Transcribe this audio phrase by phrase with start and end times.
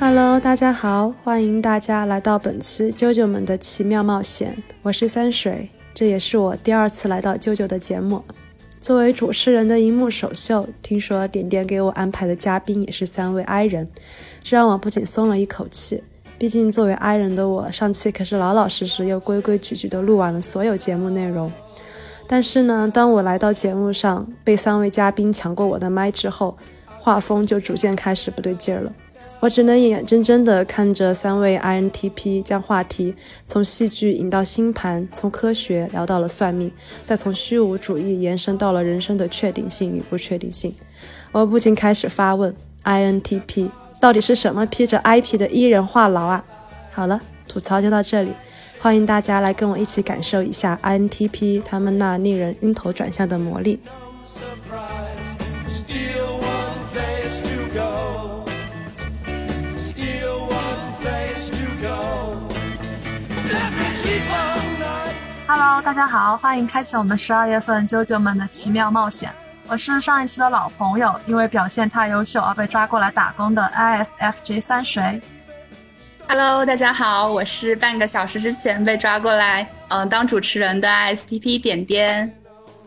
[0.00, 4.56] Hello，大家好，欢迎大家来到本期啾啾们的奇妙冒险。
[4.82, 8.24] 我是三水，这也是我第二次来到啾啾的节目。
[8.80, 13.88] 作为主持人的荧幕首秀，听说点点给我安排的嘉宾也是三位 I 人，
[14.42, 16.02] 这让我不仅松了一口气。
[16.36, 21.52] 毕竟作为 I 人的我，上期可是老老实实又规规矩矩的录完了所有节目内容。
[22.26, 26.56] 但是呢，当我来到节目上，被三位嘉宾抢过我的麦之后，
[26.98, 28.92] 画风就逐渐开始不对劲儿了。
[29.40, 33.12] 我只能眼睁睁地看着三位 INTP 将话题
[33.44, 36.70] 从戏剧引到星盘，从科学聊到了算命，
[37.02, 40.72] 再从虚无主义延伸到了人生的确定性与不确定性。
[41.32, 46.44] 我不禁开始发问：INTP 到底是什么披着 IP 的伊人话痨啊？
[46.92, 48.30] 好了，吐槽就到这里，
[48.82, 53.78] 欢迎大家来跟我一起感受一下 INTP 他们那令人晕头转向的魔力。
[65.46, 69.32] Hello，大家好，欢迎开启我们十二月份啾啾们的奇妙冒险。
[69.68, 75.22] 我是上一期的老朋友，因为表现太优秀而被抓过来打工的 ISFJ 三水。
[76.34, 82.34] Hello，大家好，我是半个小时之前被抓过来，嗯，当主持人的 ISTP 点点。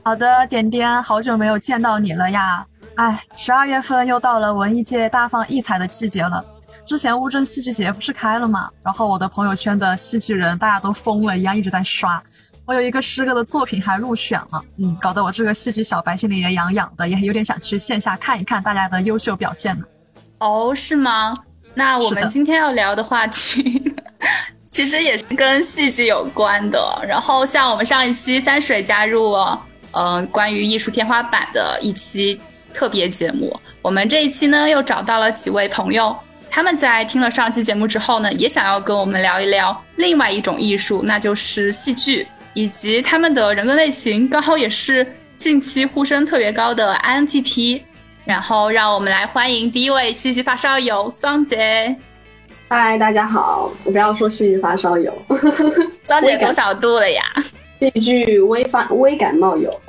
[0.04, 2.66] 好的，点点，好久没有见到你了呀。
[2.96, 6.44] 哎，十二月份又到了文艺界大放异彩的季节了。
[6.88, 8.68] 之前乌镇戏剧节不是开了吗？
[8.82, 12.20] 然后我的朋友圈的戏剧人大家都疯了一样，一直在刷。
[12.66, 19.86] 我有一个师哥的作品还入选了，嗯，搞得我这个戏剧小白心里也痒痒的，也有点想去线下看一看大家的优秀表现呢。
[20.40, 21.36] 哦，是吗？
[21.76, 23.84] 那我们今天要聊的话题，
[24.72, 26.80] 其实也是跟戏剧有关的。
[27.08, 32.40] 然后像我们上一期三水加入了，嗯，关于艺术天花板的一期
[32.74, 33.54] 特别节目。
[33.82, 36.16] 我们这一期呢，又找到了几位朋友，
[36.50, 42.28] 他们在听了上期节目之后呢，也想要跟我们聊一聊另外一种艺术，那就是戏剧。
[42.54, 47.82] 以及他们的人格类型刚好也是近期呼声特别高的 INTP，
[48.26, 51.96] 然后让我们来欢迎第一位戏剧发烧友桑杰。
[52.68, 55.16] 嗨，大家好，我不要说戏剧发烧友，
[56.04, 57.24] 桑杰多少度了呀？
[57.80, 59.80] 戏剧微发微感冒友，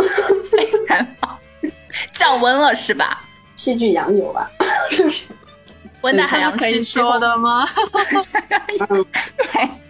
[0.53, 1.39] 微感冒
[2.13, 3.23] 降温了是吧？
[3.57, 4.51] 戏剧阳友吧，
[6.03, 7.67] 温带海洋可以说的吗？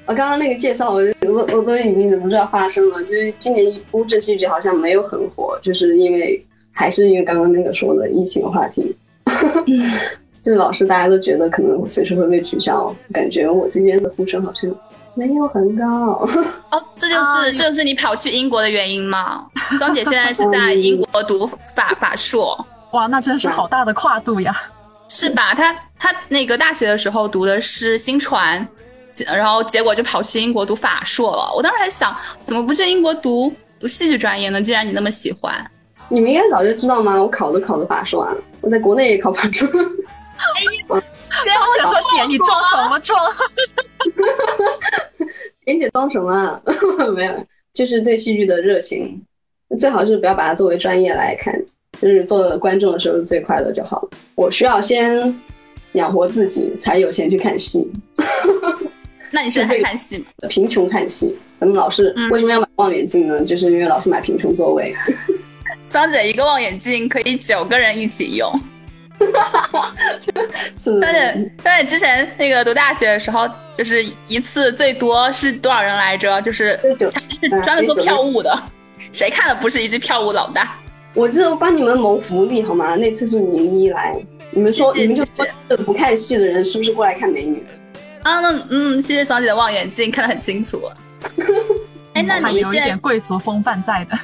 [0.07, 3.03] 我刚刚那个介绍，我我我都已经忍不住要发声了。
[3.03, 6.46] 就是今年乌镇戏剧好像没有很火，就是因为
[6.77, 8.95] 还是因为刚刚那个说的疫情话题，
[10.43, 14.71] 就是老师大家都觉得可能随时会被取消，感觉我今天的呼声好像
[15.15, 15.87] 没有很高。
[16.71, 19.47] 哦，这就是这就是你跑去英国的原因吗？
[19.79, 22.63] 双姐现在是在 英国读法法硕，
[22.93, 24.55] 哇，那真是好大的跨度呀，
[25.09, 25.55] 是吧？
[25.55, 28.69] 他他那个大学的时候读的是新传。
[29.35, 31.51] 然后结果就跑去英国读法硕了。
[31.57, 32.15] 我当时还想，
[32.45, 33.51] 怎么不去英国读
[33.81, 34.61] 读戏剧专业呢？
[34.61, 35.55] 既然你那么喜欢，
[36.09, 37.21] 你们应该早就知道吗？
[37.21, 39.67] 我考都考的法硕啊，我在国内也考法硕。
[40.37, 41.03] 哎呀，
[41.45, 41.51] 姐
[41.83, 43.19] 说点你装什么装？
[45.65, 46.61] 点姐装什么？
[47.17, 49.21] 没有，就是对戏剧的热情。
[49.79, 51.61] 最好是不要把它作为专业来看，
[52.01, 54.11] 就是做观众的时候最快乐就好了。
[54.37, 55.41] 我需要先
[55.93, 57.91] 养活自己，才有钱去看戏。
[59.33, 60.27] 那你是在看戏吗？
[60.49, 63.43] 贫穷看戏，咱们老师为什么要买望远镜呢？
[63.45, 64.95] 就是因为老是买贫穷座位。
[65.87, 68.53] 桑姐一个望远镜可以九个人一起用。
[70.79, 76.43] 是但是但是之前那个读大学的时候，就是一次最多是多少人来着？
[76.43, 76.79] 就是
[77.13, 78.63] 他是专门做票务的，
[79.13, 80.77] 谁看的不是一句票务老大？
[81.15, 82.97] 我这帮你们谋福利好吗？
[82.97, 84.15] 那次是宁一来，
[84.51, 85.47] 你们说你们就说
[85.87, 87.65] 不看戏的人是不是过来看美女？
[88.23, 90.83] 啊，那嗯，谢谢桑姐的望远镜看得很清楚。
[92.13, 94.19] 哎，那你有一点贵族风范在的。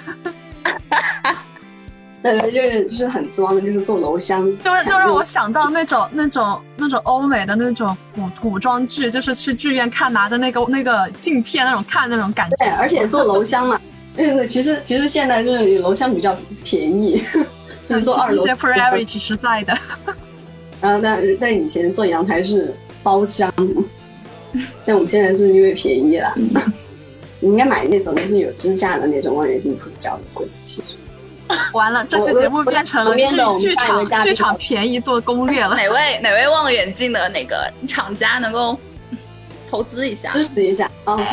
[2.23, 12.57] 对，就是就是很装的，就是做楼箱，就是就让我想到那种那种那种欧美的那种古古装剧，就是去剧院看拿着那个那个镜片那种看那种感觉。
[12.59, 13.81] 对，而且做楼箱嘛，
[14.17, 17.23] 嗯，其实其实现在就是楼箱比较便宜，
[17.89, 19.77] 就是做二楼一些 free 其实在的。
[20.81, 22.75] 然后但但以前做阳台是。
[23.05, 23.53] 包厢，
[24.87, 26.33] 但我们现在是因为便宜了，
[27.41, 30.47] 你应该买那种就是有支架的那种望远镜，比较贵。
[30.63, 30.95] 其实，
[31.73, 35.75] 完了，这期节目变成了剧剧场剧场便宜做攻略了。
[35.77, 38.79] 哪位哪位望远镜的那个厂家能够
[39.71, 41.25] 投资一下，支持一下？OK，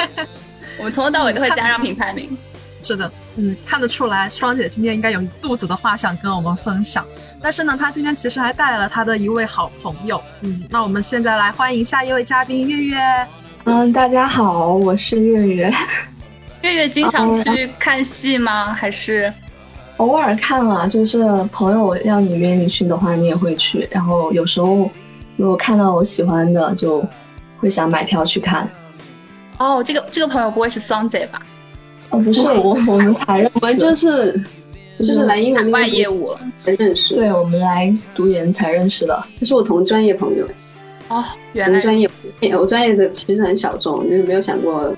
[0.78, 2.36] 我们从头到尾都会加上品牌名。
[2.82, 7.04] 是的，嗯，看得出来，双姐今天应该有一肚子的话想跟我们分享。
[7.42, 10.22] 但是呢，她今天其实还带来了她的一位好朋友。
[10.42, 13.28] 嗯，那我们现在来欢迎下一位嘉宾月月。
[13.64, 15.74] 嗯，大家好，我是月月。
[16.66, 18.72] 月月经常去看戏吗？
[18.72, 19.32] 还是
[19.98, 20.88] 偶尔看了？
[20.88, 23.86] 就是朋友要你约你去的话，你也会去。
[23.90, 24.90] 然后有时候
[25.36, 27.04] 如果看到我喜欢的，就
[27.58, 28.68] 会想买票去看。
[29.58, 31.40] 哦，这个这个朋友不会是双姐吧？
[32.10, 34.44] 哦，不是我， 我们才认识，我们就是
[34.98, 37.14] 就是来英文外业务才认识。
[37.14, 40.44] 对，我们来读研才认识的，他是我同专业朋友。
[41.08, 42.10] 哦，原来专业，
[42.58, 44.92] 我专业的其实很小众，就是没有想过，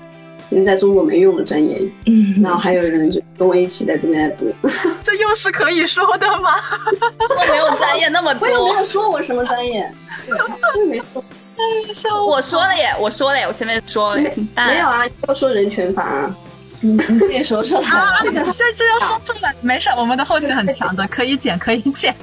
[0.49, 1.79] 因为在中国没用的专业。
[2.05, 4.53] 嗯，然后还有人就跟我一起在这边读，
[5.03, 6.55] 这又是可以说的吗？
[7.37, 9.91] 我没有专业那么多，我也没有说我什么专业，
[10.27, 10.99] 我也没
[11.93, 12.25] 说。
[12.25, 14.21] 我说了耶，我说了耶，我前面说了，
[14.55, 16.35] 没有啊，要说人权法啊。
[16.81, 18.19] 你你自己说出来啊！
[18.23, 22.15] 这个现在要说出来，没事，我们的后期很强的，可以剪，可以剪，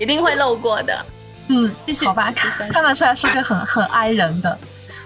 [0.00, 1.06] 一定会漏过的。
[1.46, 4.58] 嗯，继续好吧，看看得出来是个很很爱人的。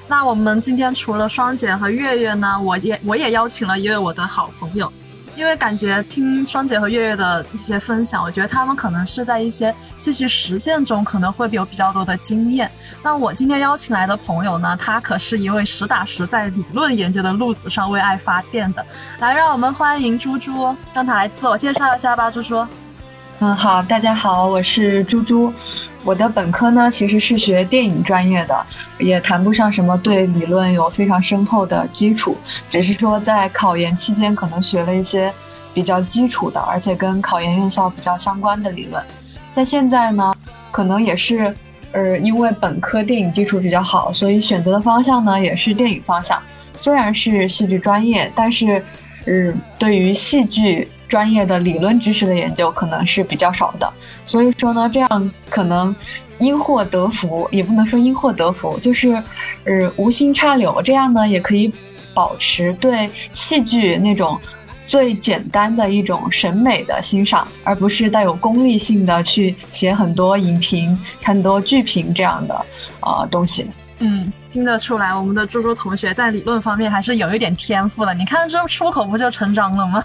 [0.08, 4.92] 那我们今天除了双姐和月月呢，我也我也邀请了一位我的好朋友。
[5.34, 12.70] 因为感觉听双姐和月月的一些分享，我觉得他们可能是在一些戏剧实践中可能会有比较多的经验。
[13.02, 18.82] 那我今天邀请来的朋友呢，他可是一位实打实在理论研究的路子上为爱发电的。
[19.18, 22.66] 来，让我们欢迎猪猪，让他来自我介绍一下吧，猪猪。
[23.40, 25.52] 嗯，好，大家好，我是猪猪。
[26.06, 28.64] 我的本科呢，其实是学电影专业的，
[28.96, 32.36] 也谈不上什么对理论有非常深厚的基础，
[32.70, 35.32] 只是说在考研期间可能学了一些
[35.74, 39.02] 比较基础的，而且跟考研院校比较相关的理论。
[39.50, 40.32] 在现在呢，
[40.70, 41.52] 可能也是，
[41.90, 46.40] 呃，因为本科电影基础比较好，所以选择的方向呢也是电影方向。
[46.76, 48.80] 虽然是戏剧专业，但是，
[49.24, 50.88] 嗯，对于戏剧。
[51.08, 53.92] 专业的理论知识的研究可能是比较少的，
[54.24, 55.94] 所以说呢，这样可能
[56.38, 59.22] 因祸得福，也不能说因祸得福，就是
[59.64, 61.72] 呃无心插柳，这样呢也可以
[62.12, 64.38] 保持对戏剧那种
[64.86, 72.66] 最简单的一种审美的欣赏，而不是带有功利性的去写很多影评、很多剧评这样的
[73.00, 73.68] 呃东西。
[73.98, 78.12] 嗯，听得出来，我们的猪猪同学在理论方面还是有一点天赋的。
[78.12, 80.04] 你看这出口不就成章了吗？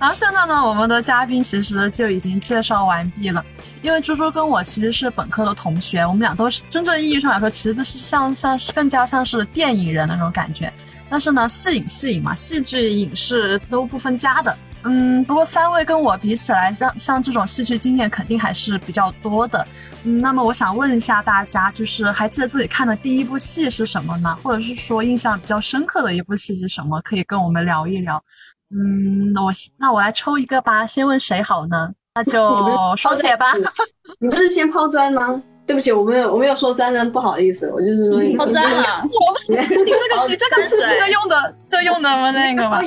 [0.00, 3.44] 然后现在呢，我们的嘉宾其实就已经介绍完毕了。
[3.82, 10.72] 因为猪猪跟我其实是本科的同学，我们俩都是真正意义上来说，其实都是像像是更加像是电影人那种感觉。
[11.10, 14.56] 但是呢，戏影戏影嘛，戏剧影视都不分家的。
[14.84, 19.66] 嗯，不过三位跟我比起来，像像这种戏剧经验肯定还是比较多的。
[20.04, 24.34] 嗯，那么我想问一下大家，就是还记得自己看的第一部戏是什么呢？
[24.42, 26.98] 或者是说印象比较深刻的一部戏是什么？
[27.02, 28.22] 可以跟我们聊一聊。
[28.72, 31.90] 嗯，那我那我来抽一个吧，先问谁好呢？
[32.14, 33.52] 那就 双姐吧。
[34.20, 35.42] 你不是先抛砖吗？
[35.66, 39.02] 对不起，我没有我没有说砖呢，不好意思，我就是说抛砖了。
[39.02, 40.66] 我你这个你这个
[40.98, 42.80] 这用的这用的那个吗？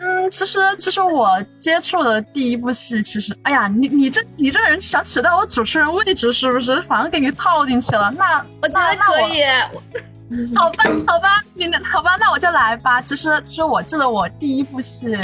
[0.00, 6.80] 嗯，其实其实我接触的第一部戏，其实哎呀，你你这你这个人想取代我主持人位置是不是？
[6.82, 8.10] 反正给你套进去了。
[8.16, 9.42] 那我觉得可以。
[10.54, 13.00] 好吧，好吧，你好吧，那我就来吧。
[13.00, 15.18] 其实，其实我记得我第一部戏，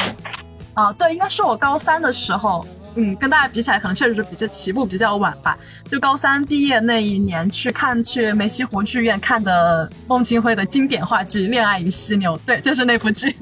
[0.73, 5.58] 啊，对，应该是我高三的时候，嗯，跟大家比起来，可能确实是比较起步比较晚吧。
[5.87, 13.37] 就高三毕业那一年去看去梅溪湖剧院看的孟京辉的经典话剧《恋爱与犀牛》，对，就是那部剧。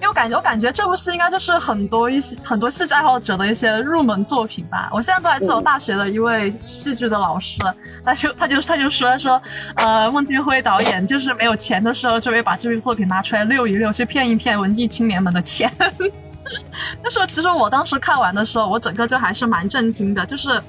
[0.00, 4.88] 因为我感觉，我感觉这部戏应该就是很多一些很多戏剧爱好者的一些入门作品吧。
[4.92, 7.58] 我现在都还记得我大学的一位戏剧的老师，
[8.04, 9.42] 他就他就他就说说，
[9.74, 15.70] 呃，孟京辉导演就是没有钱的时候，就会把这部作品拿出来溜一溜，去骗一骗文艺青年们的钱。
[17.02, 20.62] 但是其实我当时看完的时候，我整个就还是蛮震惊的，就是，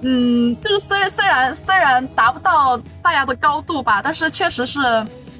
[0.00, 4.80] 嗯，就是虽然虽然虽然达不到大家的高度吧，但是确实是。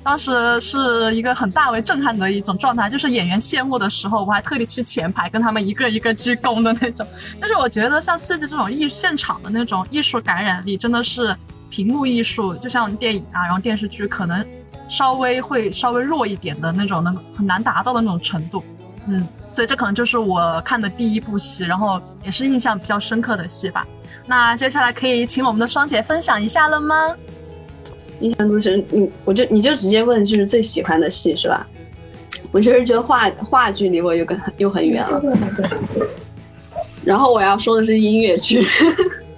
[0.04, 7.06] 当时是一个很大为震撼的一种状态，就是演员谢幕的时候，我还特地去前排跟他们一个一个鞠躬的那种。
[7.40, 11.34] 但是我觉得像戏剧这种艺现场的那种艺术感染力，真的是
[11.70, 14.44] 屏幕艺术，就像电影啊，然后电视剧可能
[14.88, 18.62] 稍微会稍微弱一点的那种，能很难达到的那种程度。
[19.06, 23.86] 嗯，所以这可能就是我看的第一部戏，然后也是印象比较深刻的戏吧。
[24.26, 26.96] 那接下来可以请我们的双姐分享一下了吗？
[28.22, 31.66] 印象最深，你我就你就直接问，就是最喜欢的戏是吧？
[32.50, 35.22] 我就是觉得话话剧离我又跟又很远了。
[37.04, 38.62] 然后我要说的是音乐剧，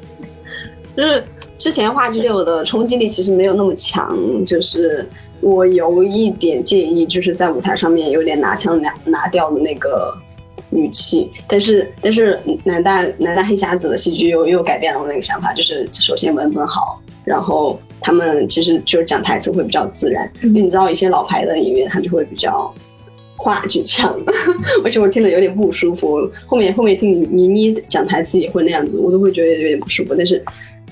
[0.96, 1.24] 就是
[1.58, 5.08] 之前话剧对我的冲击力其实没有那么强，就是
[5.40, 10.14] 我有一点介意，就是在舞台上面有点拿腔拿拿调的那个
[10.70, 22.72] 语气，但是但是南大南大黑匣子的戏剧又又改变了我那个想法，就是首先文本好，然后他们其实就是讲台词会比较自然，因为你知道一些老牌的演员他就会比较
[23.36, 24.14] 话剧腔，
[24.84, 30.42] 而且我听了有点不舒服，后面后面听倪妮讲台词也会那样子，我都会觉得有点不舒服，但是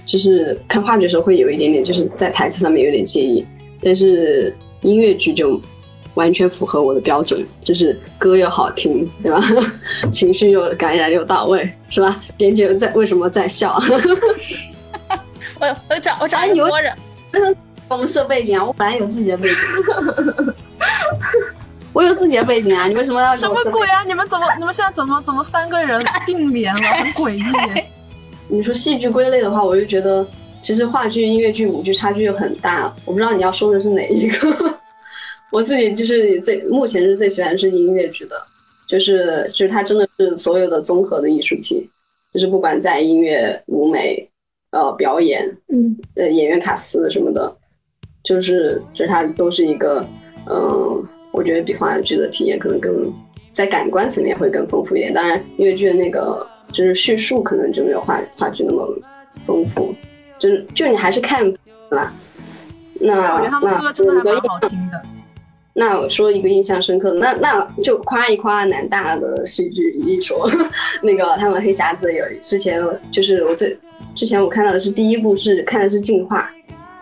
[0.05, 3.45] 就是看话剧的时候会有一点点就是在台词上面有点介意。
[3.83, 5.61] 但是音乐剧就
[6.15, 9.41] 完全符合我的标准，就是歌又好听，对吧？
[10.13, 12.17] 情绪又感染又到位，是吧？
[12.37, 13.81] 点姐在为什么在笑？
[15.61, 16.95] 我我找我找一个人，
[17.33, 17.57] 为什么
[17.89, 18.65] 我们设背景啊？
[18.65, 20.55] 我本来有自己的背景，
[21.93, 22.89] 我有自己的背景啊！
[22.89, 24.03] 你为什么要什么鬼啊？
[24.05, 26.81] 你们怎么你们现在怎么怎么三个人并联了？
[26.99, 27.85] 很诡异。
[28.49, 30.27] 你说戏剧归类的话，我就觉得。
[30.63, 34.79] 其实话剧、音乐剧、舞剧差距又很大，我不知道你要说的是哪一个。
[35.51, 38.41] 我自己就是最目前是最喜欢是音乐剧的，
[38.87, 41.91] 就是就是它真的是所有的综合的艺术体，
[42.33, 44.31] 就是不管在音乐、舞美、
[44.73, 47.57] 呃表演，嗯，呃演员卡司什么的，
[48.23, 50.05] 就是就是它都是一个，
[50.51, 51.03] 嗯，
[51.33, 53.13] 我觉得比话剧的体验可能更
[53.53, 55.15] 在感官层面会更丰富一点。
[55.15, 58.89] 当然，音乐剧的那个就是叙述可能就没有话话剧那么
[59.47, 59.95] 丰富。
[60.39, 61.49] 就是就你还是看
[61.91, 62.13] 啦，
[62.95, 65.01] 那我觉得他们歌真的还蛮好听的。
[65.75, 70.51] 那我说一个印象深刻的，那那就夸一夸南大的戏剧一说，
[71.01, 73.79] 那个他们黑匣子有之前就是我最
[74.15, 76.51] 之前我看到的是第一部是看的是进化，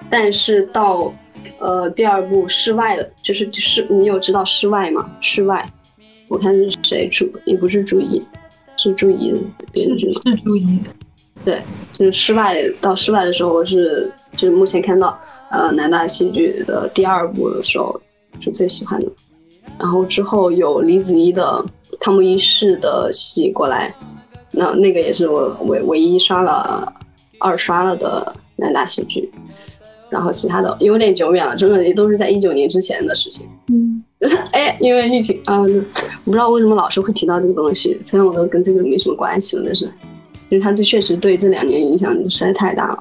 [0.09, 1.13] 但是到
[1.59, 5.11] 呃第二部室外的，就是室你有知道室外吗？
[5.21, 5.69] 室外，
[6.29, 8.23] 我看是谁主，也不是朱一，
[8.77, 9.35] 是朱一
[9.73, 10.79] 编剧是朱一。
[11.45, 11.61] 对，
[11.95, 15.19] 就是室外到室外的时候是，就是目前看到
[15.51, 17.99] 呃南大戏剧的第二部的时候
[18.41, 19.11] 是最喜欢的，
[19.79, 21.65] 然后之后有李子怡的
[21.99, 23.95] 《汤姆一世》的戏过来，
[24.53, 26.93] 那那个也是我唯唯一刷了
[27.41, 29.29] 二刷了的南大戏剧，
[30.09, 33.49] 然后其他的有点久远了，真的也都是在一九年之前的事情。
[33.69, 34.05] 嗯，
[34.53, 35.67] 哎，因为疫情啊，我
[36.25, 39.91] 不知道为什么老师会提到这个东西，虽然我都跟这个没什么关系了，但是。
[40.49, 42.99] 因为他这确实对这两年影响实在太大了，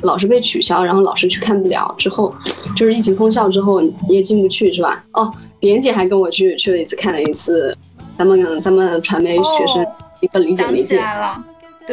[0.00, 1.94] 老是被取消，然后老是去看不了。
[1.96, 2.34] 之后
[2.76, 5.04] 就是疫情封校之后你也进不去，是吧？
[5.12, 7.72] 哦，点姐还跟我去去了一次，看了一次
[8.18, 9.86] 咱们咱们传媒学生
[10.20, 10.82] 一个理解媒介。
[10.82, 11.44] 想起来了，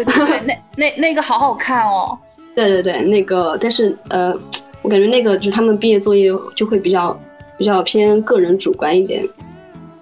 [0.03, 2.17] 对对对，那那那个好好看哦。
[2.55, 4.33] 对对对，那个但是呃，
[4.81, 7.17] 我感觉那个就是他们毕业作业就会比较
[7.57, 9.23] 比较偏个人主观一点，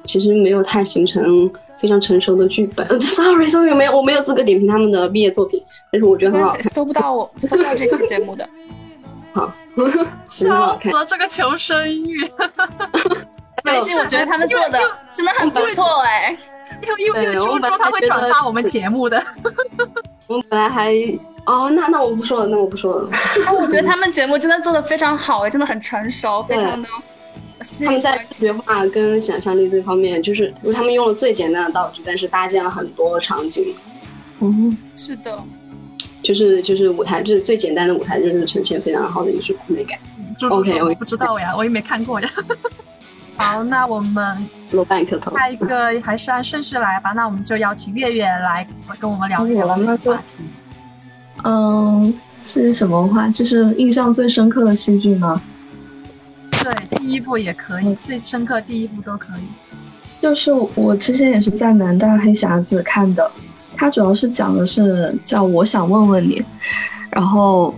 [0.03, 1.51] 其实没有太形成。
[1.79, 2.83] 非常成熟的剧本。
[2.99, 6.63] Sorry，Sorry，没有，我没有资格点评他们的毕业作品，但是我觉得很好看。
[6.63, 8.49] 搜不到我，搜不到这期节目的。
[9.31, 9.53] 好，
[10.27, 12.17] 笑死了，这个求生欲。
[13.63, 14.79] 最近我觉得他们做的
[15.13, 16.35] 真的很不错哎，
[16.81, 19.21] 因为因为因为猪猪他会转发我们节目的。
[20.27, 20.93] 我 们本来还
[21.45, 23.09] 哦，那那我不说了，那我不说了。
[23.59, 26.87] 我觉得他们节目真的做的非常好哎，真的很成熟，非常的。
[27.83, 33.73] 他们在视觉化跟想象力这方面，就是他们用了最简单的道具，但是搭建了很多场景。
[34.39, 35.41] 嗯， 是的，
[36.21, 39.97] 就是就是舞台，就是最简单的舞台，就是呈现非常好的艺术美感。
[40.51, 42.29] OK，我不知道呀，我也没看过呀。
[43.37, 47.13] 好，那我们落半颗头，下一个还是按顺序来吧。
[47.13, 48.67] 那我们就邀请月月来
[48.99, 50.43] 跟我们聊聊这个话题。
[51.43, 52.13] 嗯，
[52.43, 53.29] 是什么话？
[53.29, 55.41] 就是印象最深刻的戏剧吗？
[56.51, 59.41] 对，第一部也可以，最深刻第一部都可以。
[60.19, 63.31] 就是我之前也是在南大黑匣子看的，
[63.77, 66.43] 它主要是讲的是叫我想问问你，
[67.11, 67.73] 然后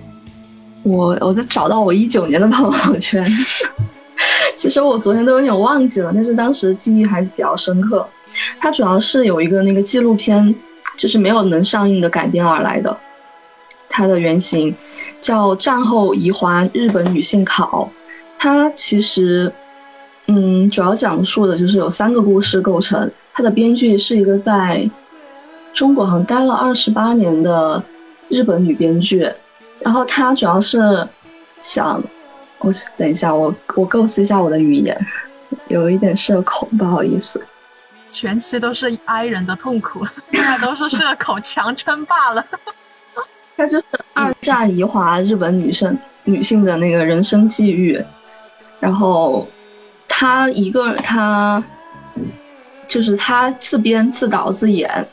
[0.84, 3.24] 我我在找到我一九年的朋友圈，
[4.56, 8.08] 其实我昨天都有点忘记了，但是当时记忆还是比较深刻。
[8.60, 10.54] 它主要是有一个那个纪录片，
[10.96, 12.96] 就是没有能上映的改编而来的，
[13.90, 14.76] 它的原型
[15.20, 17.90] 叫《战后移华日本女性考》。
[18.38, 19.52] 它其实，
[20.28, 23.10] 嗯，主要讲述的就是有三个故事构成。
[23.34, 24.90] 它的编剧是一个在
[25.74, 27.82] 中国好像待了二十八年的
[28.28, 29.30] 日本女编剧，
[29.82, 31.08] 然后她主要是
[31.62, 32.02] 想，
[32.60, 34.98] 我等一下，我我构思一下我的语言，
[35.68, 37.46] 有一点社恐，不好意思。
[38.12, 42.46] 全期都是哀人的痛苦，那都是社恐强撑罢了。
[43.56, 48.04] 它就是二战移华日本女生女性的那个人生际遇。
[48.80, 49.48] 然后，
[50.08, 51.62] 他一个他，
[52.88, 55.06] 就是他自编自导自演，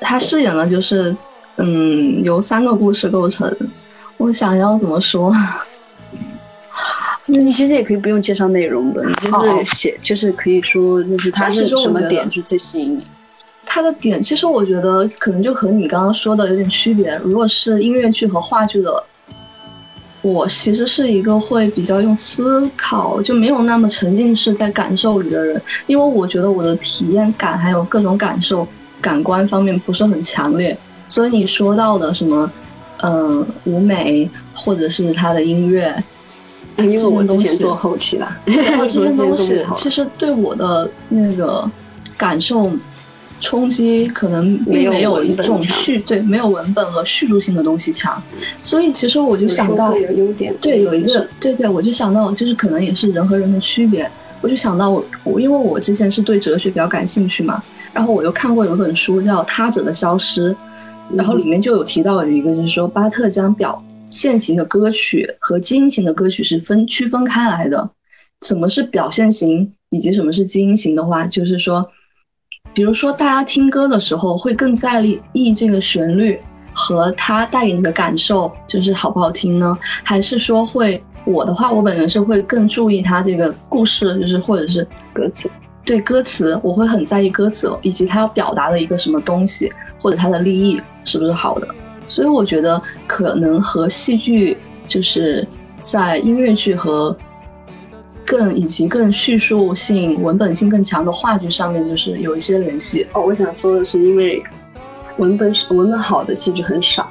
[0.00, 1.14] 他饰演的就是，
[1.56, 3.56] 嗯，由三个故事构成。
[4.16, 5.32] 我想要怎么说？
[7.30, 13.06] 你其实也可以不用介绍内容的，你就是写，就是可以说，就是它是什么点是最吸引你。
[13.64, 17.14] 它的点，其实我觉得可能就和你刚刚说的有点区别。
[17.22, 19.04] 如果是音乐剧和话剧的，
[20.22, 28.66] 我其实是一个会比较用思考，就没有那么沉浸式在感受里的人，因为我觉得我的体验感还有各种感受、
[29.00, 30.76] 感官方面不是很强烈。
[31.06, 32.50] 所以你说到的什么，
[33.02, 35.94] 嗯，舞美或者是他的音乐。
[36.84, 41.68] 因为我之前做后期了，这些东西其实对我的那个
[42.16, 42.70] 感受
[43.40, 48.22] 冲击可能并没有一种叙对没有文本和叙述性的东西强，
[48.62, 49.92] 所以其实我就想到
[50.60, 54.10] 对有一个对对，我就想到就是可能也是人和人的区别，
[54.42, 60.50] 我就想到我我因为我之前是对哲学比较感兴趣嘛，然后我又看过有本书叫《他者的消失》，
[61.14, 63.82] 然后里面就有提到有一个就是说巴特将表。
[64.10, 67.90] 现行的歌曲和基因型的歌曲是分区分开来的。
[68.42, 71.90] 什么是表现型，以及什么是基因型的话，就是说，
[72.72, 75.02] 比如说大家听歌的时候会更在
[75.34, 76.40] 意这个旋律
[76.72, 79.76] 和它带给你的感受，就是好不好听呢？
[80.02, 85.50] 还是说会我的话，我本人是会更注意它这个故事，就是或者是歌词。
[85.84, 91.68] 对歌词，我会很在意歌词以及它要表达的一个什么东西，或者它的立意是不是好的。
[92.10, 95.46] 所以我觉得可能和戏剧就是
[95.80, 97.16] 在音乐剧和
[98.26, 103.06] 更以及更叙述性、文本性更强的话剧上面，就是有一些联系。
[103.12, 104.42] 哦，我想说的是，因为
[105.18, 107.08] 文本是文本好的戏剧很少，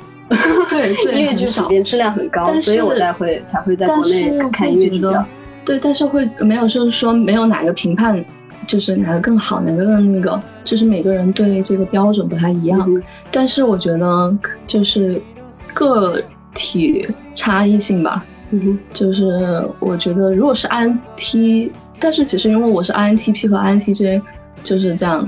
[0.69, 5.25] 对， 音乐剧普遍质量很高，所以我才会才会在国内看音乐剧的。
[5.63, 8.23] 对，但是会没有就是说没有哪个评判。
[8.69, 13.01] 就是哪个更好，哪个更那个，就是每个人对这个标准不太一样。
[13.31, 15.19] 但是我觉得就是
[15.73, 16.21] 个
[16.53, 18.23] 体差异性吧。
[18.51, 24.21] 嗯哼，就是我觉得如果是 INT，但是其实因为我是 INTP 和 INTJ，
[24.63, 25.27] 就是这样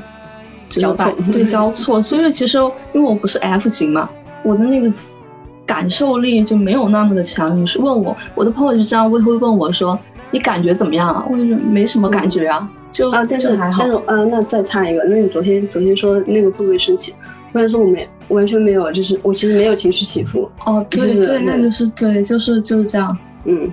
[0.69, 1.99] 交错，对交错。
[1.99, 2.59] 所以其实
[2.93, 4.07] 因为我不是 F 型嘛，
[4.43, 4.93] 我的那个
[5.65, 7.59] 感受力就没有那么的强。
[7.59, 9.97] 你是问我，我的朋友就这样会会问我说
[10.29, 12.69] ：“你感觉怎么样啊？”我就说没什么感觉啊。
[12.91, 17.15] 就啊，但是但是啊，那再插一个，那你昨天昨天说那个会不会生气？
[17.53, 20.49] 我想说我没完全没有，就是我其实没有情绪起伏。
[20.65, 23.17] 哦，对对，那就是对，就是就是这样。
[23.45, 23.71] 嗯，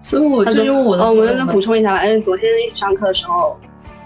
[0.00, 2.04] 所以我就因为我的，哦，我再补充一下吧。
[2.04, 3.56] 因为，昨天一起上课的时候，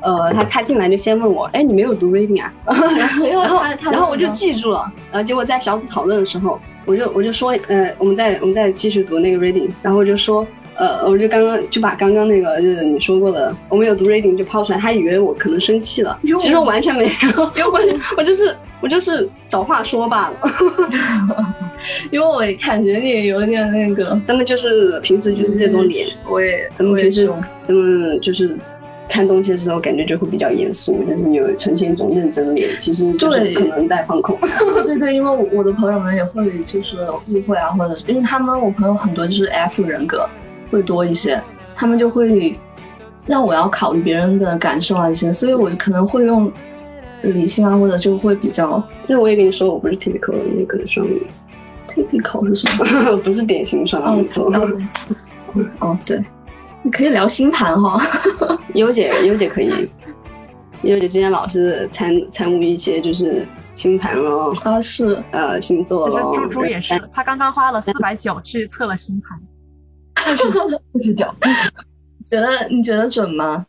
[0.03, 2.53] 呃，他他进来就先问我，哎，你没有读 reading 啊？
[2.66, 4.85] 然后然后我就记住了。
[5.11, 10.47] 然后，结果在小组讨论的时候，我就我就说，呃，我们再我们再继续读那个 reading，然后我就说。
[10.78, 17.80] 呃，我就刚刚就把刚刚那个就是你说过的，我没有读 reading 就抛出来，他以为我可能生气了，其实我完全没有，因为我
[18.16, 20.36] 我就是我就是找话说罢了
[22.12, 27.28] 因为我感觉你有点那个，咱们就是平时就是这种脸，我也咱们平时
[27.64, 28.56] 咱们就是
[29.08, 34.38] 看东西的时候感觉就会比较严肃，就是你有呈现一种认真脸，其实就是可能带放空。
[34.86, 40.28] 对对，因为我的朋友们也会就是误会啊，或者是因为他们我朋友很多就是 F 人格。
[40.70, 41.42] 会多一些，
[41.74, 42.59] 他们就会
[43.26, 46.50] 让我要考虑别人的感受啊这些，所以我可能会用
[47.22, 48.83] 理性啊，或者就会比较。
[49.07, 51.26] 那我也跟你说，我不是 typical 的那个双鱼
[51.87, 53.16] ，typical 是什么？
[53.24, 54.52] 不是典型双鱼座。
[55.81, 56.22] 哦，对，
[56.83, 58.00] 你可以聊星盘哈。
[58.74, 59.88] 优姐，优姐可以。
[60.83, 64.54] 优姐今天老是参参悟一些就是星盘哦。
[64.62, 65.20] 啊，是。
[65.33, 66.04] 呃，星座。
[66.04, 69.37] 就是猪猪也是，他刚刚花了四百九去测了星盘。
[70.92, 71.35] 不是讲，
[72.28, 73.66] 觉得你觉得准吗？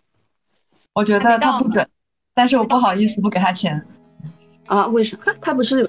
[0.93, 1.87] 我觉得他不准，
[2.33, 3.81] 但是我不好意思不给他钱
[4.65, 4.87] 啊？
[4.87, 5.33] 为什么？
[5.41, 5.87] 他不是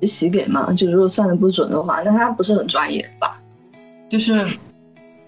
[0.00, 0.72] 有洗给吗？
[0.72, 3.40] 就如果算的不准的话，那他不是很专业吧？
[4.08, 4.46] 就是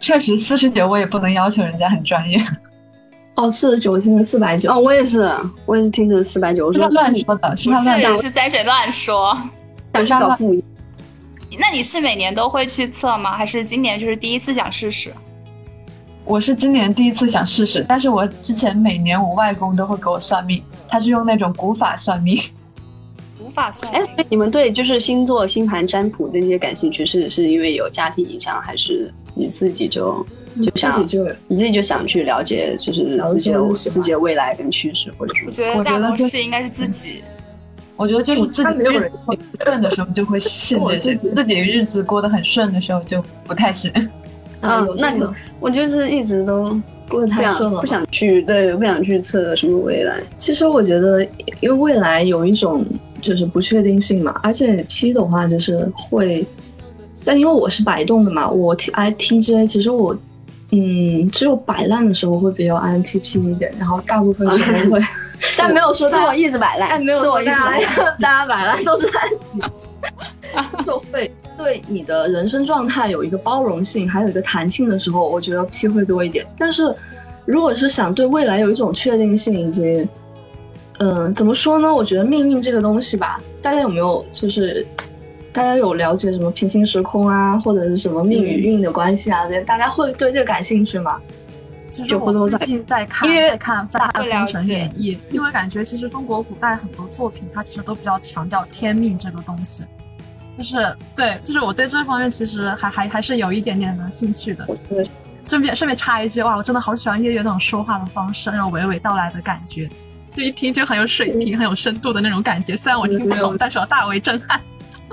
[0.00, 2.44] 确实四十九，我也不能要求人家很专业。
[3.36, 4.70] 哦，四十九现在四百九。
[4.70, 5.26] 哦，我也是，
[5.64, 6.70] 我也是听成四百九。
[6.72, 9.34] 是他乱说的，是他乱是三水乱说，
[9.94, 10.62] 想去搞副业。
[11.58, 13.36] 那你是每年都会去测吗？
[13.36, 15.12] 还是今年就是第一次想试试？
[16.24, 22.40] 我是今年第一次想试试，但是我之前每年我外公都会给我算命，他是用那种古法算命。
[23.36, 23.92] 古法算？
[23.92, 30.24] 哎，你们对就是星座、星盘占卜那些感兴趣，是是因为有家庭影响，还是你自己就
[30.62, 35.46] 就想就你自己就想去了解，就是自己自己的未来跟趋势，或者说？
[35.46, 37.24] 我觉得大多数应该是自己。
[38.02, 43.92] 我觉得就是自己日子顺的时候就会信这些，自己日子过得很顺的时候就不太信。
[44.60, 46.76] 啊，那个我就是一直都
[47.08, 50.20] 过得太顺了，不想去，对，不想去测什么未来。
[50.36, 51.22] 其实我觉得，
[51.60, 52.84] 因为未来有一种
[53.20, 56.44] 就是不确定性嘛，而且 P 的话就是会，
[57.24, 60.16] 但因为我是摆动的嘛，我 T I T J，其实我
[60.70, 65.00] 嗯，只有摆烂的时候会比较 INTP 一点，然后大部分时候会，
[65.58, 68.16] 但没有说是我一直摆烂，但，没有是我一直大摆烂。
[68.20, 69.70] 大家摆烂都是 INTP，
[70.86, 76.46] 就会对你的人生状态有一个包容性，还有一个弹性的时候，我觉得 P 会多一点。
[76.56, 76.94] 但是
[77.44, 80.08] 如果是想对未来有一种确定性，以及
[80.98, 81.94] 嗯，怎么说呢？
[81.94, 84.86] 我觉得命运这个东西吧，大家有没有就是？
[85.54, 89.44] 大家有了解什么平行时空啊，或者是什么命与运的关系啊？
[89.46, 91.20] 这些大家会对这个感兴趣吗？
[91.92, 99.84] 就是我最近在看，因为看在看《封神演义》，因为感觉其实中国古代很多作品，它其实都比较强调天命这个东西。
[100.56, 104.66] 就是对，就是我对这方面其实还还还是有一点点的兴趣的。
[105.44, 109.90] 顺便顺便插一句，哇，我真的好喜欢月月那种说话的方式，那种娓娓道来的感觉，
[110.32, 112.76] 就一听就很有水平、很有深度的那种感觉。
[112.76, 114.60] 虽然我听不懂，但是我大为震撼。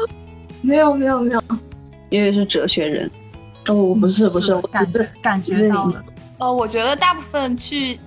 [0.61, 1.43] 没有没有没有，
[2.09, 3.09] 因为是哲学人。
[3.67, 6.03] 哦，我不是不是，我感觉感觉到了。
[6.39, 7.99] 呃，我觉得大部分去，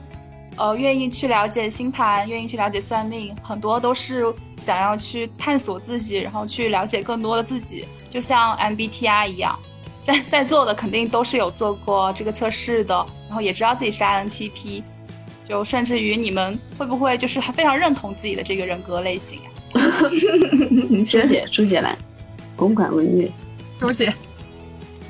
[0.56, 4.24] 呃，愿意去了解星盘，愿意去了解算命，很多都是
[4.58, 7.84] 想要去探索自己，然后去了解更多的自己。
[8.10, 9.58] 就像 MBTI 一样，
[10.04, 12.94] 在在座的肯定都是有做过这个测试的，
[13.28, 14.82] 然后也知道自己是 INTP，
[15.46, 19.80] 就甚至于你们会不会就是非常认同自己的这个人格类型呀啊？
[21.04, 21.96] 朱姐，朱姐来。
[22.56, 23.30] 公馆文乐，
[23.80, 24.12] 朱姐，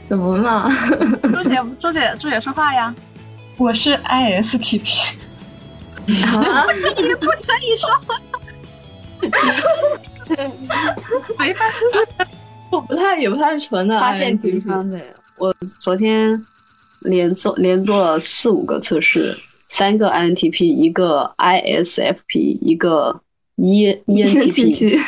[0.08, 0.68] 怎么了？
[1.22, 2.94] 朱姐，朱姐，朱姐说话呀！
[3.58, 5.14] 我是 ISTP，
[6.36, 7.88] 啊，你不可以说，
[11.38, 11.70] 没办
[12.16, 12.26] 法，
[12.70, 14.98] 我不太也不太纯的，发现挺方的。
[15.36, 16.44] 我昨天
[17.00, 19.36] 连做连做了四五个测试，
[19.68, 23.20] 三个 INTP，一个 ISFP，一个
[23.56, 25.00] E ENTP。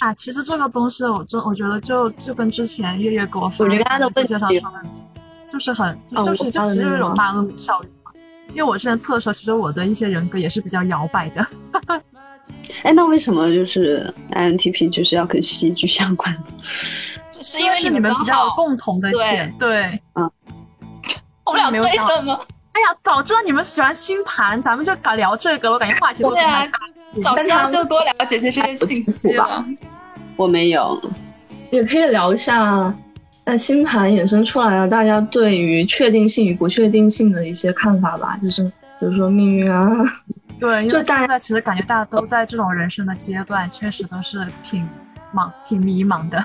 [0.00, 4.82] 啊，其实这个东西，我就我觉得就就跟之前月月给我发我觉得他的介绍说的，
[5.54, 8.10] 就是很就就是就其实有种大恶魔效应嘛。
[8.48, 11.46] 因为我之前测的时候，其实我的一些人格也是比较摇摆的。
[12.82, 16.36] 哎，那为什么就是 INTP 就是要跟戏剧相关？
[17.40, 20.30] 是因为是你们比较共同的点，对，嗯，
[21.46, 22.32] 我们俩为什么？
[22.74, 25.74] 哎呀，早知道你们喜欢星盘，咱们就搞聊这个了。
[25.74, 26.66] 我感觉话题都对啊，
[27.22, 29.64] 早知道就多了解些这些信息了。
[30.36, 31.00] 我没有，
[31.70, 32.92] 也可以聊一下，
[33.44, 39.86] 那星盘衍生出来了，大家对于确定性与不确定性的一些看法吧，就是比如说命运啊，
[40.58, 44.88] 对，就大家其实感觉大家都在这种人生的阶段，确实都是挺
[45.34, 46.42] 茫、挺迷茫的。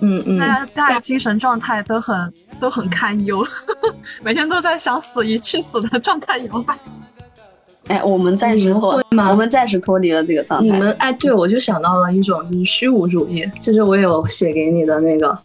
[0.00, 3.44] 嗯嗯，大家大家精神状态都很都很堪忧，
[4.22, 6.78] 每天都在想死与去死的状态摇摆。
[7.88, 10.66] 哎，我们暂时脱，我们暂时脱离了这个状态。
[10.66, 15.38] 你们哎，对，我就想到了一种就是虚无主义，就是我有写给你的那个，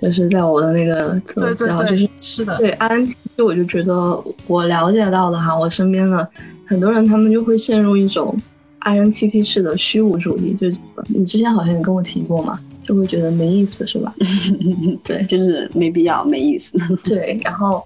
[0.00, 6.26] 就是在我的那个自我介绍，就是是的，对安，就我就觉得我了解到的哈，我身边的
[6.66, 8.36] 很多人他们就会陷入一种
[8.80, 14.12] INTP 式的虚无主义，就是你之前好像也跟我提过嘛，就会觉得没意思是吧？
[15.04, 16.78] 对，就是没必要，没意思。
[17.04, 17.84] 对，然后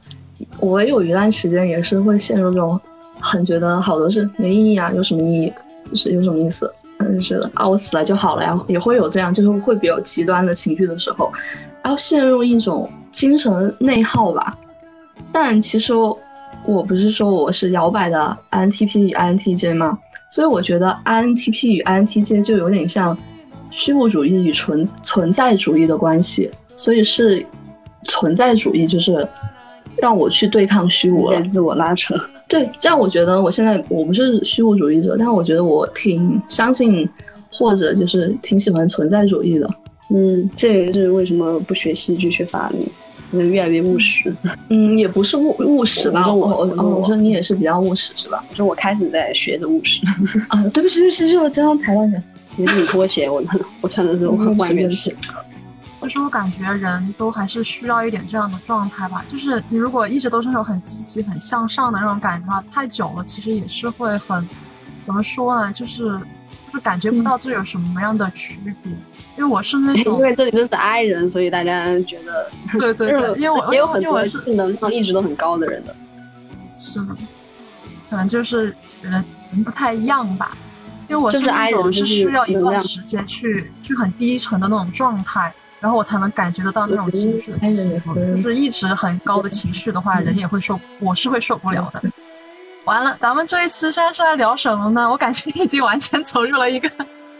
[0.61, 2.81] 我有一段时间也是会陷入这种。
[3.20, 5.53] 很觉得好多事没意义啊，有什么意义？
[5.90, 6.70] 就是有什么意思？
[6.98, 11.33] 嗯，是的啊，我死了就好了呀，也会有这样，就是会比较极端的情绪的时候，
[11.85, 14.51] 然后陷入一种精神内耗吧。
[15.31, 15.92] 但其实
[16.64, 19.99] 我不是说我是摇摆的 INTP 与 INTJ 吗？
[20.31, 23.16] 所以我觉得 INTP 与 INTJ 就有点像
[23.70, 27.44] 虚无主义与存存在主义的关系，所以是
[28.05, 29.29] 存在主义，就是
[29.97, 32.14] 让我去对抗虚无了，自我拉扯。
[32.49, 37.09] 对，这样我觉得我现在我不是虚无主义者，但我觉得我挺相信
[37.53, 39.68] 或者就是挺喜欢存在主义的。
[40.09, 42.87] 嗯，这也是为什么不学戏剧学法律，
[43.31, 44.35] 能越来越务实。
[44.69, 46.33] 嗯，也不是务务实吧？
[46.33, 48.45] 我我我我说你也是比较务实是吧？
[48.51, 50.01] 我说我开始在学着务实。
[50.49, 52.14] 啊，对不起对不起，是我经常踩到你。
[52.57, 53.43] 你是拖鞋，我
[53.81, 55.14] 我穿的是外面的鞋。
[56.03, 64.47] 就是我感觉人都还是需要一点这样的状态吧，就是你如果一直都是那种很积极、很向上的那种感觉的话，太久了其实也是会很，
[65.07, 65.73] 怎么说呢？
[65.73, 66.21] 就是
[66.67, 68.93] 就是感觉不到这有什么样的区别。
[69.37, 74.23] 因为我是那种，因为这里都是 I 人，所以大家觉得对对对， 因为我也有很多
[74.55, 75.95] 能量一直都很高的人的。
[76.79, 77.17] 是的，
[78.09, 80.57] 可能就是人人不太一样吧。
[81.09, 85.53] 因为我是那种是需要一段时间去去很低沉的那种状态。
[85.81, 92.03] 然后我才能感觉得到那种情绪的起伏，就是一直很高的情绪的话，人也会受，我是会受不了的。
[92.85, 95.09] 完了，咱们这一期现在是在聊什么呢？
[95.11, 96.90] 我感觉已经完全走入了一个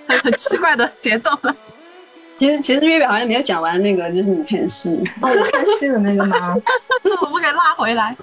[0.07, 1.55] 很很奇怪的节奏了。
[2.37, 6.55] 其实其实月月好像没有讲完那个，就是你看戏哦，我看戏的那个吗？
[7.23, 8.17] 我们给拉回来。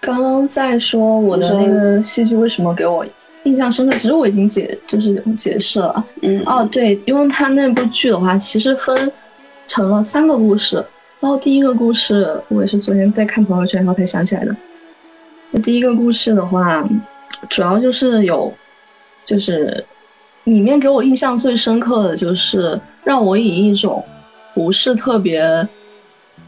[0.00, 3.04] 刚刚在说我的那个戏剧为什么给我
[3.42, 6.04] 印象深刻，其实我已经解就是解释了。
[6.22, 9.10] 嗯，哦，对，因为他那部剧的话，其实分
[9.66, 10.76] 成了三个故事。
[11.18, 14.54] 然后第一个故事，我也是昨天在看朋友圈，然后才想起来的。
[15.48, 16.86] 这第一个故事的话，
[17.48, 18.52] 主要就是有，
[19.24, 19.82] 就是
[20.44, 24.04] 里面给我印象最深刻的就是让我以一种
[24.52, 25.40] 不是特别，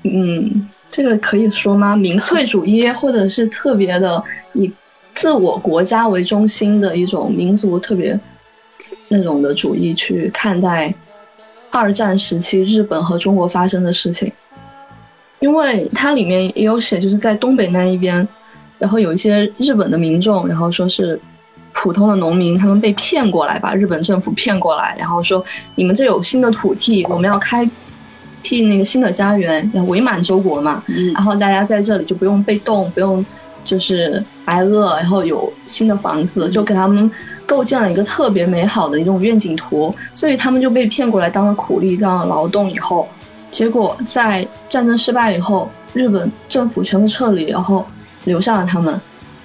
[0.03, 1.97] 嗯，这个可以说吗？
[1.97, 4.71] 民粹主义，或者是特别的以
[5.15, 8.19] 自我国家为中心的一种民族特别
[9.09, 10.95] 那种的主义去看待
[11.71, 14.31] 二战时期日本和中国发生的事情，
[15.39, 18.29] 因为它里面也有写，就是在东北那一边。
[18.81, 21.21] 然后有一些日本的民众，然后说是
[21.73, 25.41] 普通的农民，他们被骗过来，把日本政府骗过来，然后说
[25.75, 27.69] 你们这有新的土地，我们要开
[28.43, 30.83] 辟那个新的家园，要伪满洲国嘛。
[31.15, 33.25] 然后大家在这里就不用被冻，不用
[33.63, 37.09] 就是挨饿，然后有新的房子，就给他们
[37.47, 39.95] 构建了一个特别美好的一种愿景图。
[40.15, 43.07] 所以他们就被骗过来当了苦力，当了劳动以后，
[43.51, 47.87] 结果在战争失败以后，日本政府全部撤离，然后。
[48.25, 49.01] 留下了他们，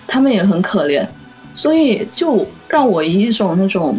[0.07, 1.07] 他们也很可怜，
[1.53, 3.97] 所以就让我以一种那种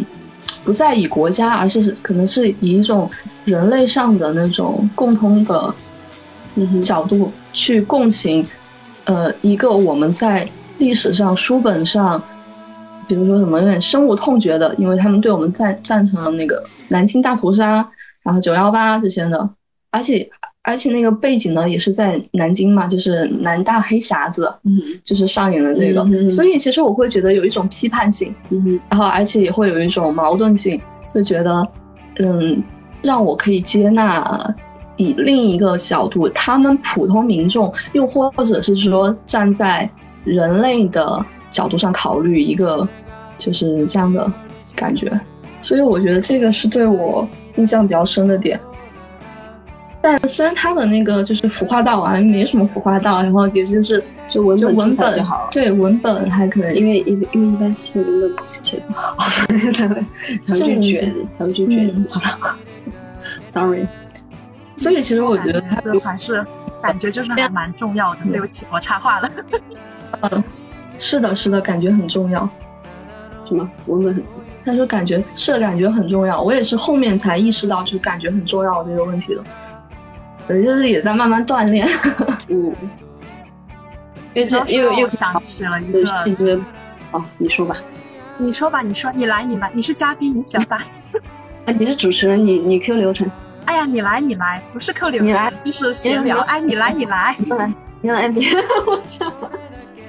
[0.63, 3.09] 不再以国家，而是可能是以一种
[3.45, 5.73] 人类上的那种共通的
[6.81, 8.45] 角度去共情，
[9.05, 12.21] 呃，一个我们在历史上书本上，
[13.07, 17.89] 比如说什么有点深恶痛绝的，因为他们对我们赞赞成了那个南京大屠杀，
[18.23, 19.49] 然后九幺八这些的，
[19.89, 20.29] 而且。
[20.67, 30.77] 而且那个背景呢，也是在南京嘛，就是南大黑匣子，嗯，就是上演的这个，所以其实我会觉得有一种批判性，嗯，然后而且也会有一种矛盾性，
[31.15, 31.65] 就觉得，
[32.19, 32.61] 嗯，
[33.01, 34.53] 让我可以接纳
[34.97, 39.89] 以另一个角度，他们普通民众，又或者是说站在
[40.25, 42.85] 人类的角度上考虑一个，
[43.37, 44.29] 就是这样的
[44.75, 45.17] 感觉，
[45.61, 47.25] 所以我觉得这个是对我
[47.55, 48.59] 印象比较深的点。
[50.01, 60.05] 但虽然他的那个就是腐化道啊，没什么腐化道，然后也就是就文就文本就好，对文本还可以，因为因为因为一般是文本写不好，他会
[60.45, 62.57] 他会去卷，他会去卷，好了
[63.51, 63.85] ，sorry。
[64.77, 66.45] 所以其实我觉得他还是
[66.83, 68.19] 感觉就是还蛮重要的。
[68.31, 69.31] 对不起，我插话了。
[70.21, 70.43] 嗯，
[70.99, 72.47] 是的，是的，感觉很重要。
[73.47, 74.23] 什么文本很？
[74.63, 79.41] 他说感觉是感觉很重要，我也是后面才意识到就感觉很重要这个问题的。
[80.47, 81.87] 就是也在慢慢锻炼，
[82.47, 82.73] 嗯，
[84.33, 86.59] 因为这又又想起了一个，
[87.11, 87.75] 哦，你说吧，
[88.37, 90.79] 你说吧，你说，你来，你来，你是嘉宾，你比较大，
[91.65, 93.29] 哎，你是主持人，你你 Q 流程，
[93.65, 98.47] 哎呀，你来，你来，不是 Q 流程，你来，就是闲聊，哎，你来，你来，你来，你来，别，
[98.85, 99.31] 我像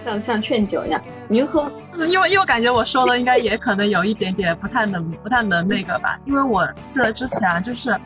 [0.04, 1.70] 像像劝酒一样，你喝，
[2.06, 7.96] 因为因为感觉我说的应该也可能有一点点不太能不太能那个吧，因为我记得之前就是。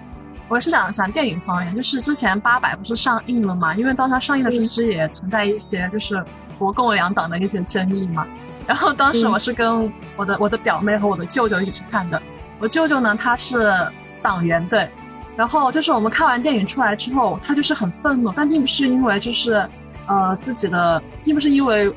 [0.53, 3.75] 我是想讲电影方面，就是之前八佰不是上映了嘛？
[3.75, 6.23] 因为当它上映的时候，其实也存在一些就是
[6.59, 8.27] 国共两党的一些争议嘛。
[8.67, 12.21] 然后当时我是跟我的我的表妹和我的舅舅一起去看的。
[12.59, 13.75] 我舅舅呢，他是
[14.21, 14.87] 党员对。
[15.39, 19.67] 然后就是我们看完电影出来之后，他就是很愤怒，但并不是因为就是
[20.07, 21.91] 呃自己的，并不是因为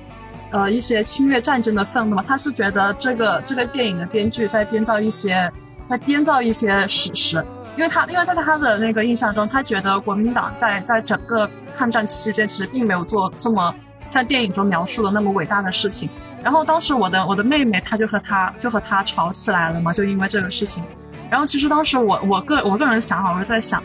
[0.51, 2.23] 呃一些侵略战争的愤怒嘛。
[2.25, 5.51] 他是觉得这个这个电影的编剧在编造一些
[5.85, 7.45] 在编造一些史实。
[7.77, 13.73] 因为他，因为在他的那个印象中，他觉得国民党在在整个抗战期间，其实并没有做这么
[14.09, 16.09] 像电影中描述的那么伟大的事情。
[16.41, 20.83] 然后当时我的我的妹妹，她就和他就和他吵起来了嘛，就因为这个事情。
[21.29, 23.83] 然后其实当时我我个我个人想法，我是在想，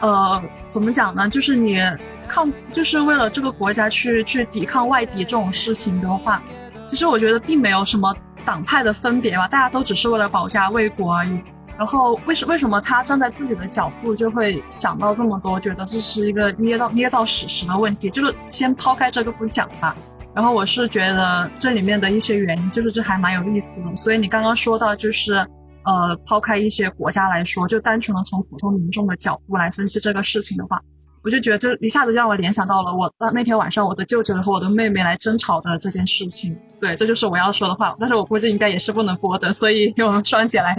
[0.00, 1.28] 呃，怎么讲呢？
[1.28, 1.78] 就是你
[2.26, 6.40] 抗，就是为了这个国家去去抵抗外敌这种事情的话，
[6.86, 11.42] 其实我觉得并没有什么党派的分别吧，大家都只是为了保家卫国而已。
[11.82, 18.08] 然后为什为什么他站在自己的角度就会想到这么多，觉得这是一个捏造捏造史实的问题？
[18.08, 19.96] 就是先抛开这个不讲吧。
[20.32, 23.96] 然后我是觉得这里面的一些原因，就是这还蛮有意思的。
[23.96, 25.34] 所以你刚刚说到，就是
[25.82, 30.80] 呃，抛开一些国家来说，就单纯的从普通民众的角度来分析这个事情的话，
[31.24, 36.56] 我就觉得这一下子让我联想到了我那天晚上我的舅舅和我的妹妹来争吵的这件事情。
[36.82, 40.76] 对，这就是我要说的话，但是我估计应该也是不能播的，所以用双姐来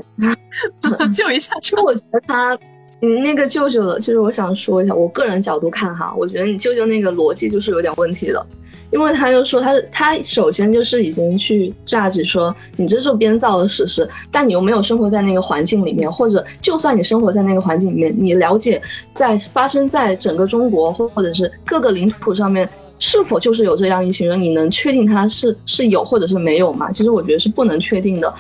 [1.16, 1.54] 救一下。
[1.62, 2.60] 其实我觉得他
[3.00, 8.46] 你那个舅舅的，其实我想说一下，我个人角度看哈，我觉得你舅舅那个逻辑就是有点问题的，
[8.92, 18.82] 因为他就说他他首先就是已经去榨取说你这是编造的史实，但你又没有生活在那个环境里面，或者就算你生活在那个环境里面，你了解
[19.14, 22.70] 在发生在整个中国或或者是各个领土上面
[23.06, 26.90] 是否就是有这样一群人，你能确定他是是有或者是没有吗？
[26.90, 28.34] 其实我觉得是不能确定的，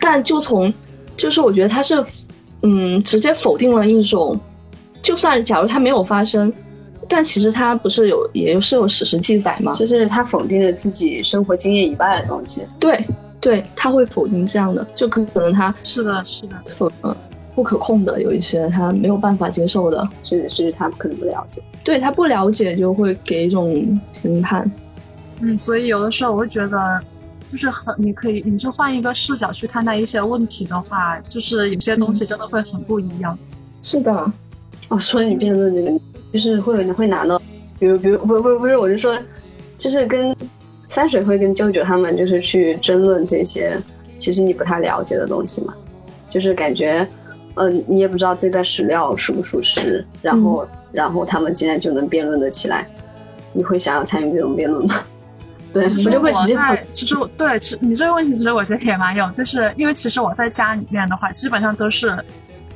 [0.00, 0.72] 但就从
[1.14, 2.02] 就是我觉得他是。
[2.64, 4.38] 嗯，直接否定了一种，
[5.02, 6.52] 就算假如他没有发生，
[7.08, 9.72] 但其实他不是有，也是有史实记载吗？
[9.74, 12.62] 就是他否定了自己生活经验以外的东西。
[12.78, 13.04] 对，
[13.40, 17.12] 对，他会否定这样的，就可可能他是的，是的，否嗯
[17.54, 24.70] 不可控的有一些他没有办法接受的，是是他可能不了解，对他不了解就会给一种评判。
[25.40, 27.00] 嗯，所以有的时候我会觉得。
[27.50, 33.38] 就是很，你可以，你就换一个视角去看待一些问题的话，就是有些东西真的会很不一样。
[33.82, 34.32] 是的，
[34.88, 36.00] 哦，说你辩论这个，
[36.32, 37.38] 就是会有人会拿到，
[37.78, 39.18] 比如，比如，不不不是，我是说，
[39.76, 40.34] 就是跟
[40.86, 43.78] 三水会跟舅舅他们就是去争论这些，
[44.18, 45.74] 其实你不太了解的东西嘛，
[46.30, 47.06] 就是感觉，
[47.54, 52.88] 嗯，你也不知道这段史料属不属实，然后，然后他们竟然就能辩论得起来，
[53.52, 54.96] 你会想要参与这种辩论吗？
[55.72, 56.84] 对，我就会直接在。
[56.92, 62.14] 其实我对，其你这个问题其实我觉得也蛮有，就是因为其实我在家里面的话，基本上都是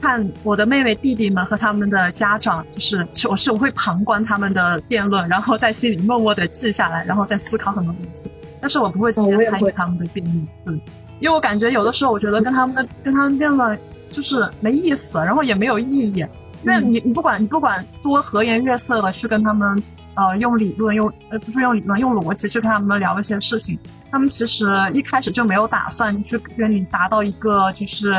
[0.01, 8.31] 看我的妹妹弟弟们和他们的家长，就是我是我会旁观他们的辩论，然后在心里默默的记下来，然后再思考很多东西。
[8.61, 10.75] 但是我不会直接参与他们的辩论，对，
[11.21, 13.79] 因为我感觉有的时候我觉得跟他们的跟他们辩论
[14.11, 16.27] 就是没意思，然后也没有意义，
[16.63, 19.83] 因为你你不管你不管多和颜悦色的去跟他们。
[20.19, 23.79] 呃，用理论，用呃不是用理论，用逻辑去跟他们聊一些事情。
[24.11, 28.15] 他们其实一开始就没有打算去跟你达到一个就是，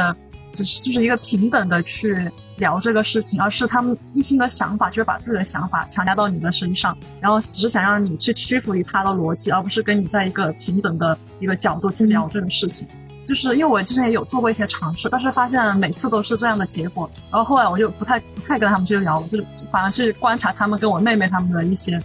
[0.54, 12.88] 只是就是一个平等的去聊这个事情，而是他们一心的想法就是把自己的想法强加到你的身上，然后只是想让你去屈服于他的逻辑，而不是跟你在一个平等的一个角度去聊这个事情。
[13.28, 17.10] 就是因为我之前也有做过一些尝试，但是发现每次都是这样的结果。
[17.30, 22.02] 然后后来我就不太不太跟他们去聊，我就是反而去观察他们跟我妹妹他们的一些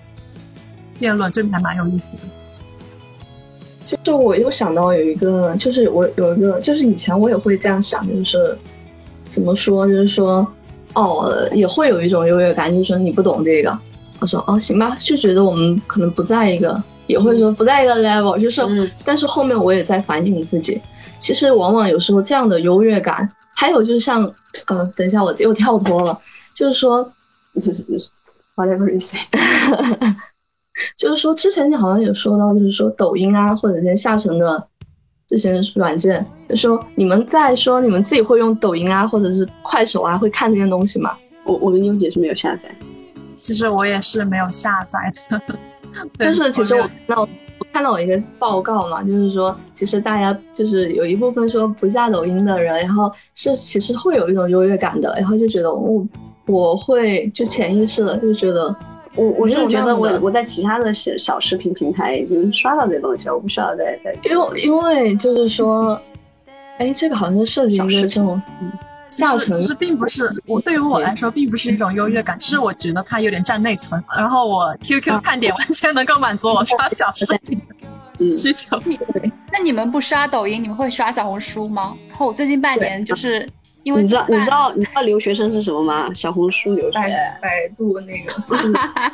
[0.99, 2.23] 辩论，这还蛮有意思的。
[3.85, 8.59] 就是我又想到有一个，就是我有一个，就是以前我也会这样想，就是
[9.29, 10.45] 怎么说，就是说
[10.95, 13.79] 哦，也会有一种优越感，就是说你不懂这个，
[14.19, 20.81] 我说哦行吧，就觉得我们可能不在一个，也会说不在一个 level，就是，但是后面我也在反省自己。
[21.23, 24.25] 其实往往有时候这样的优越感，还有就是像，
[24.67, 26.21] 呃，等一下我又跳脱了，
[26.53, 27.13] 就是说，
[28.57, 29.21] whatever you say，
[30.99, 34.67] 就是说之前你好像有说到，就是说抖音啊，或者这些下沉的
[35.29, 41.17] 这些软件，就说你们在说你们自己会用抖音啊，或者是快手啊，会看这些东西吗？
[41.45, 42.75] 我我跟优姐是没有下载，
[43.39, 44.99] 其实我也是没有下载
[45.31, 45.41] 的，
[46.19, 47.29] 但是其实我那。
[47.73, 56.07] 看到我一个报告嘛，就是说，其实大家就是有一部分说不下抖音的人，然后是其实会有一种优越感的，然后就觉得我
[56.47, 58.75] 我会就潜意识的就觉得
[59.15, 66.01] 我我是觉得我我在其他的小小视频平台已经刷到这东西了，我不需要再再因为因为就是说，
[66.79, 68.41] 哎，这个好像是涉及一个这种。
[69.13, 74.03] 其实其实并不是我对于我来说并不是一种优越感，其实我觉得它有点占内存。
[74.17, 77.61] 然后我 QQ 看点完全能够满足我刷小 视频
[78.33, 78.81] 需求。
[78.87, 78.99] 你
[79.53, 81.95] 那你们不刷抖音，你们会刷小红书吗？
[82.09, 83.47] 然后我最近半年就是
[83.83, 86.11] 因为你知道你知道你知道留学生是什么吗？
[86.15, 88.33] 小红书留学，百度那个。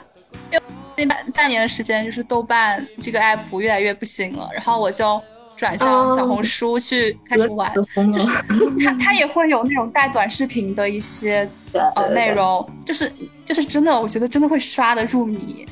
[0.97, 5.21] 那半半年的时间，就是豆瓣这个 app 越来越不行了，然后我就。
[5.59, 8.31] 转向小红书去开始玩，就是
[8.85, 11.49] 它它也会有那种带短视频的一些
[11.97, 13.11] 呃内容，就是
[13.45, 15.67] 就是真的，我觉得真的会刷的入迷。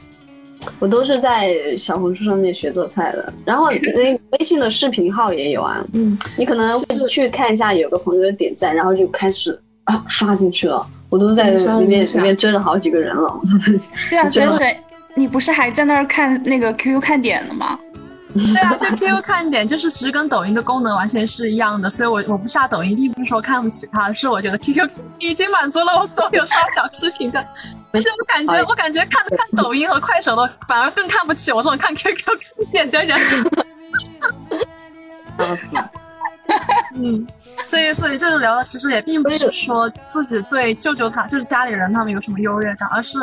[0.81, 5.87] 我都是在小红书上面学做菜的，然后 那微信的视频号也有啊。
[5.93, 10.85] 嗯，你可能去看一下，有个朋友点赞，然后就开始啊刷进去了。
[11.09, 13.41] 我都在里面里面追了好几个人了。
[14.11, 14.77] 对啊， 泉水，
[15.15, 17.79] 你不是还在那儿看那个 QQ 看点的吗？
[18.53, 24.87] 对啊，就 QQ 看点，就是其实跟抖音的功能完全是一样的，所以我我不下抖音，并不是说看不起它，是我觉得 QQ
[25.19, 27.43] 已经满足了我所有刷小视频的。
[27.91, 33.19] 但是我感觉，我感觉看看抖音和快手的，反而更看不起我这种看 QQ 看点的人。
[36.95, 37.27] 嗯，
[37.63, 43.19] 所以所以这个聊的其实也并不是说自己对舅舅他，就是家里人他们有什么优越感，而是。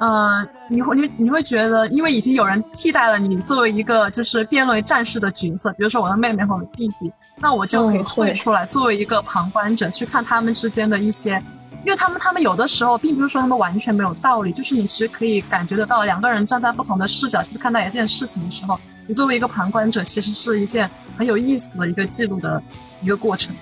[0.00, 11.42] 嗯，你会你你会觉得，因为已经有人替代了你作为一个就是辩论战士的角色，比如说我的妹妹和我的弟弟，那我就可以退出来，作为一个旁观者去看他们之间的一些
[11.84, 22.62] 因为他们他们有的时候并不是说他们完全没有道理，就是你其实可以感觉得到，两个人站在不同的视角去看待一件事情的时候，你作为一个旁观者，其实是一件很有意思的一个记录的
[23.02, 23.54] 一个过程。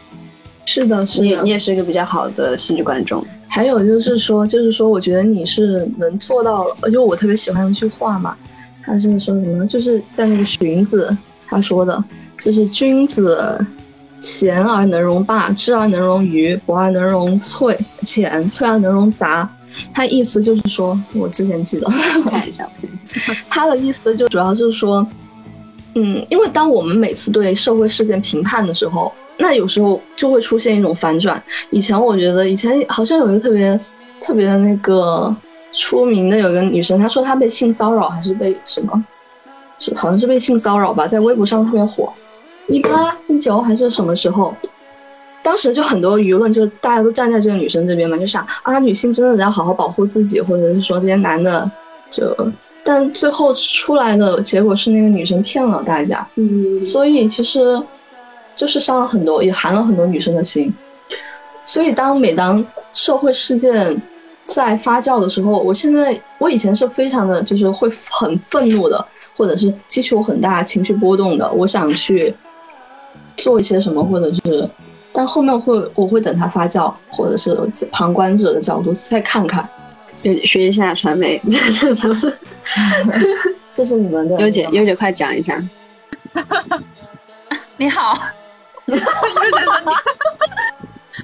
[0.66, 3.24] 是的，是的，你你也是一个比较好的戏剧观众。
[3.48, 8.36] 还有就是说，就是说，我觉得你是能做到，因为我特别喜欢一句话嘛，
[8.82, 9.66] 他是说什么呢？
[9.66, 12.04] 就是在那个荀子他说的，
[12.42, 13.64] 就是君子
[14.20, 19.48] 贤而能容霸，智而能容愚，博而能容粹，浅粹而能容杂。
[19.94, 21.86] 他意思就是说，我之前记得
[22.28, 22.68] 看一下，
[23.48, 25.06] 他的意思就主要就是说，
[25.94, 29.10] 嗯，因为当我们每次对社会事件评判的时候。
[29.38, 31.42] 那有时候就会出现一种反转。
[31.70, 33.78] 以前我觉得，以前好像有一个特别
[34.20, 35.34] 特别的那个
[35.74, 39.04] 出名的有一个女生，她说她被性骚扰还是被什么，
[39.78, 42.12] 是好像是被性骚扰吧，在微博上特别火。
[42.68, 44.54] 一八一九还是什么时候？
[45.42, 51.70] 当时就很多舆论就大家都站在这个女生这边嘛，就想啊，女性真的要好好保护自己，或者是说这些男的
[52.10, 52.34] 就……
[52.82, 56.26] 但最后出来的结果是那个女生骗了大家。
[56.36, 57.80] 嗯，所以其实。
[58.56, 60.74] 就是伤了很多，也寒了很多女生的心。
[61.64, 64.00] 所以，当每当社会事件
[64.46, 71.52] 在发酵的时候，我现在我以前是非常的，就是会很愤怒的，或者是激起我很大情绪波动的。
[71.52, 72.34] 我想去
[73.36, 74.70] 做一些什么，或者是，
[75.12, 77.54] 但后面会我会等它发酵，或者是
[77.90, 79.68] 旁观者的角度再看看，
[80.44, 81.42] 学一下传媒。
[83.74, 85.60] 这是你们的 优姐，优姐快讲一下。
[87.76, 88.18] 你好。
[88.86, 89.90] 又觉得你，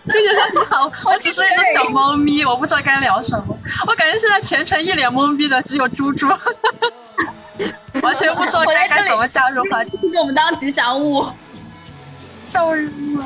[0.07, 3.57] 又觉得你好，我只是一只小猫咪，我不知道该聊什么。
[3.87, 6.27] 我感觉现在全程一脸懵逼的只有猪猪，
[8.03, 11.27] 完全不知道该该怎么加入话题，给我们当吉祥物，
[12.45, 13.25] 笑人了。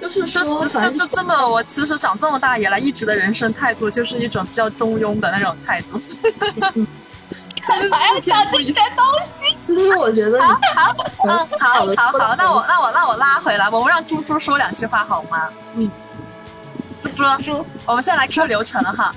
[0.00, 5.98] 就是这其实就就真的，我其实长这么大以来一直的人生态度就是一种比较中庸的那种态度。
[7.90, 10.94] 还要讲这些东西，其实我觉得好好
[11.24, 15.48] 嗯好好好，那我那我那我拉回来，我们让猪猪说两句话好吗？
[15.74, 15.90] 嗯，
[17.02, 19.14] 猪猪猪，我们现在来 Q 流程了哈，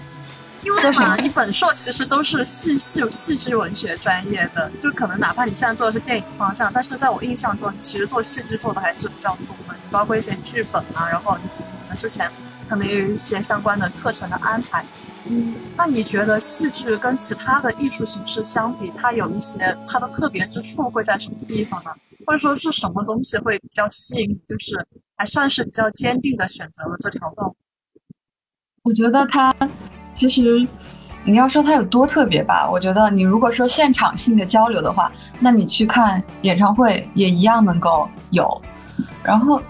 [0.62, 11.49] 因为嘛，你本硕其实都是戏戏戏剧文学专业的，就可能哪怕你现在做的是电影方向，但是在我印象中，你其实做戏剧做的还是比较多的，你包括一些剧本啊，然后你
[11.89, 12.32] 们之前
[12.70, 14.86] 可能也有一些相关的课程的安排。
[15.30, 21.91] 嗯，那你觉得戏剧跟其他的艺术形式相比，它有一些它的特别之处会在什么地方呢？
[22.25, 27.53] 或者说是什么东西会比较吸引你，就是还算是比较坚定的选择了这条道？
[28.84, 29.53] 我觉得它
[30.17, 30.65] 其实
[31.25, 38.61] 你要说它有多特别吧，我觉得你如果说现场性的交流的话，那你去看演唱会也一样能够有。
[39.23, 39.61] 然后，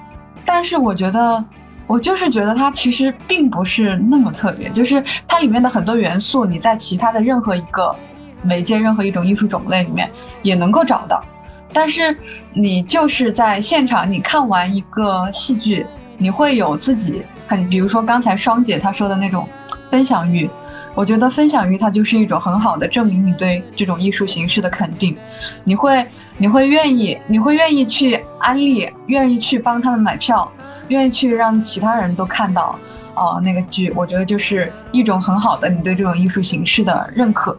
[0.45, 1.43] 但是我觉得。
[1.88, 7.96] 我就是觉得它其实并不是那么特别，就是它里面的很多元素，你在其他的任何一个
[8.44, 10.12] 媒介、任何一种艺术种类里面
[10.44, 11.24] 也能够找到。
[11.72, 12.16] 但是
[12.54, 15.86] 你就是在现场，你看完一个戏剧，
[16.18, 19.48] 你会有自己很，比如说刚才双姐她说的那种
[19.90, 20.50] 分享欲。
[20.98, 25.16] 我觉得分享欲它就是一种很好的证明你对这种艺术形式的肯定。
[25.64, 26.04] 你会
[26.39, 30.52] 你会愿意你会愿意去安利，愿意去帮他们买票。
[30.88, 32.80] 愿意去让其他人都看到，
[33.14, 37.56] 哦，那个剧，我觉得就是一种很好的你对这种艺术形式的认可，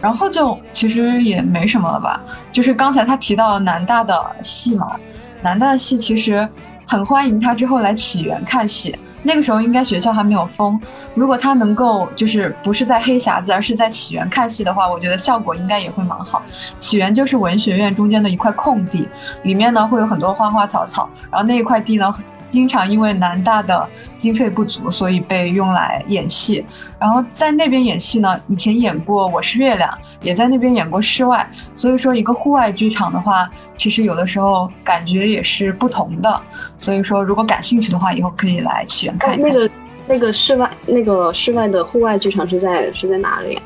[0.00, 2.20] 然后就其实也没什么了吧。
[2.52, 4.96] 就是刚才他提到南大的戏嘛，
[5.42, 6.48] 南大的戏其实
[6.88, 8.98] 很欢迎他之后来起源看戏。
[9.22, 10.80] 那个时候应该学校还没有封，
[11.14, 16.42] 如果他能够就是不是在黑匣子，而是在起源看戏的话，我觉得效果应该也会蛮好。
[16.78, 19.06] 起源就是文学院中间的一块空地，
[19.42, 22.14] 里面呢会有很多花花草草，然后那一块地呢。
[22.48, 26.64] 经常因为南大的经费不足，所以被用来演戏。
[26.98, 29.90] 然后在那边演戏呢，以前演过《我是月亮》，
[30.20, 31.48] 也在那边演过室外。
[31.74, 36.40] 所以说，一个户外剧场的话，其实有的时候感觉也是不同的。
[36.78, 39.52] 所以说，如果感兴趣的话，以后可以来起源看一看。
[39.52, 39.70] 那个
[40.08, 43.60] 那个室外那个室外的户外剧场是在是在哪里？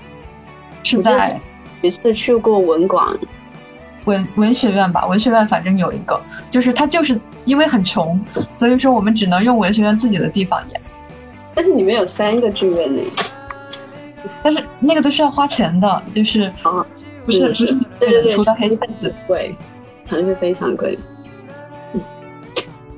[0.83, 1.41] 是在
[1.81, 3.17] 一次去过文广。
[4.05, 8.21] 文文学院吧，文学院反正有一个，就是他就是因为很穷，
[8.59, 10.81] 所以说我们只能用文学院自己的地方演。
[11.55, 13.03] 但是里面有三个剧院呢，
[14.43, 16.85] 但是那个都是要花钱的，就是啊，
[17.25, 17.67] 不是不是
[18.01, 19.55] 对对对，除了黑子贵，
[20.05, 20.99] 场地非常贵。
[21.93, 22.01] 嗯，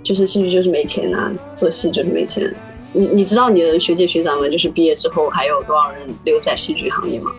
[0.02, 2.54] 就是戏剧就是没钱呐，做戏就是没钱。
[2.92, 7.32] 你你知道你的学姐学长们就是毕业之后还有多少人留在戏剧行业吗？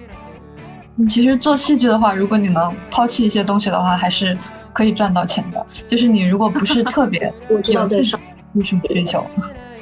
[1.09, 4.37] 其实做戏剧的话，如果你能抛弃一些东西的话，还是
[4.71, 5.65] 可以赚到钱的。
[5.87, 7.99] 就是你如果不是特别 有这
[8.53, 9.25] 艺术追求，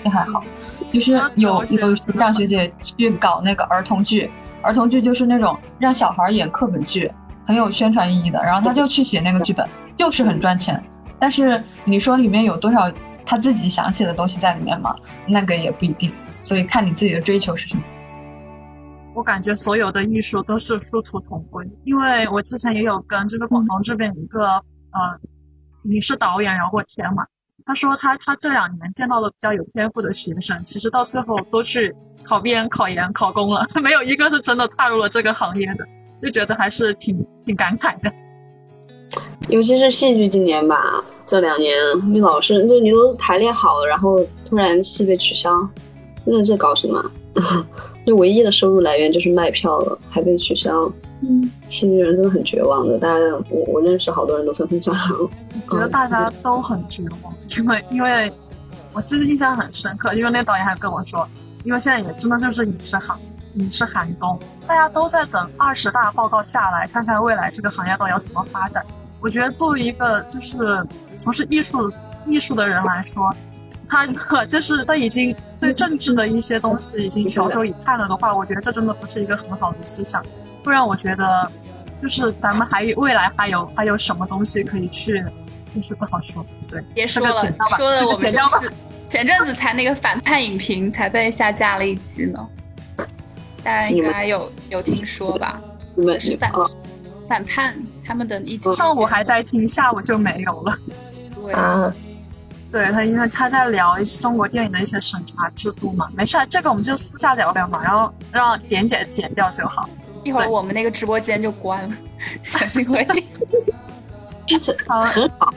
[0.03, 0.43] 也还好。
[0.91, 4.29] 就是有有学长学姐去搞那个儿童剧，
[4.61, 7.11] 儿童剧就是那种让小孩演课本剧，
[7.45, 8.41] 很有宣传意义的。
[8.43, 10.83] 然后他就去写那个剧本，就是很赚钱。
[11.19, 12.91] 但是你说里面有多少
[13.25, 14.95] 他自己想写的东西在里面吗？
[15.27, 16.11] 那个也不一定。
[16.41, 17.81] 所以看你自己的追求是什么。
[19.15, 25.19] 我感觉所有的艺术都是殊途同归，因为我之前也有跟就是广东这边一个呃
[25.83, 27.23] 影视导演聊过天嘛，
[27.65, 31.93] 他说他他这两年见到了比较有天赋的学生，其实到最后都去
[32.23, 35.85] 考编、考研、考公了， 没有一个是真的踏入了这个行业的，
[36.21, 38.11] 就觉得还是挺挺感慨的。
[39.49, 41.75] 尤其是戏剧今年吧，这两年
[42.11, 45.51] 你老是就你都排练好了，然后突然戏被取消。
[46.25, 47.11] 那这搞什么？
[48.05, 50.91] 就唯一的收入来源就是卖票了，还被取消。
[51.21, 52.97] 嗯，戏剧人真的很绝望的。
[52.99, 55.17] 大家，我我认识好多人都纷纷转行。
[55.69, 58.31] 我觉得大家都很绝望， 因为因为
[58.91, 61.25] 我其实印象很深刻，因为那导演还跟我说，
[61.63, 63.17] 因为现在也真的就是影视行
[63.55, 64.37] 影视寒冬，
[64.67, 68.85] 大家都在等二十大报告下来，看看未来这个行业到底要怎么发展。
[69.21, 70.85] 我觉得作为一个就是
[71.17, 71.89] 从事艺术
[72.25, 73.33] 艺术的人来说。
[73.89, 74.07] 他
[74.45, 80.23] 就是他已经对政治的一些东西已经翘首以盼了的话，我觉得这真的不是一个很好的迹象。
[80.63, 81.51] 不然我觉得，
[82.01, 85.23] 就是咱们还未来还有还有什么东西可以去，
[85.73, 86.45] 就是不好说。
[86.69, 87.39] 对，别说了，
[87.77, 88.71] 说的我们就是
[89.07, 92.47] 前阵子才那个反叛影评才被下架了一期呢，
[93.63, 95.61] 大家应该有有听说吧？
[96.19, 96.51] 是反
[97.29, 97.75] 反叛
[98.05, 100.77] 他们的一期，上午还在听，下午就没有了。
[101.35, 101.53] 对。
[102.73, 109.87] 对他，因为他在聊一些中国电影的一些审查制度嘛，没事，这个我们就私下聊聊嘛，然后让点姐剪掉就好。
[110.23, 111.95] 一会儿我们那个直播间就关了，
[112.41, 114.57] 小心会议。
[114.87, 115.03] 好，
[115.37, 115.53] 好，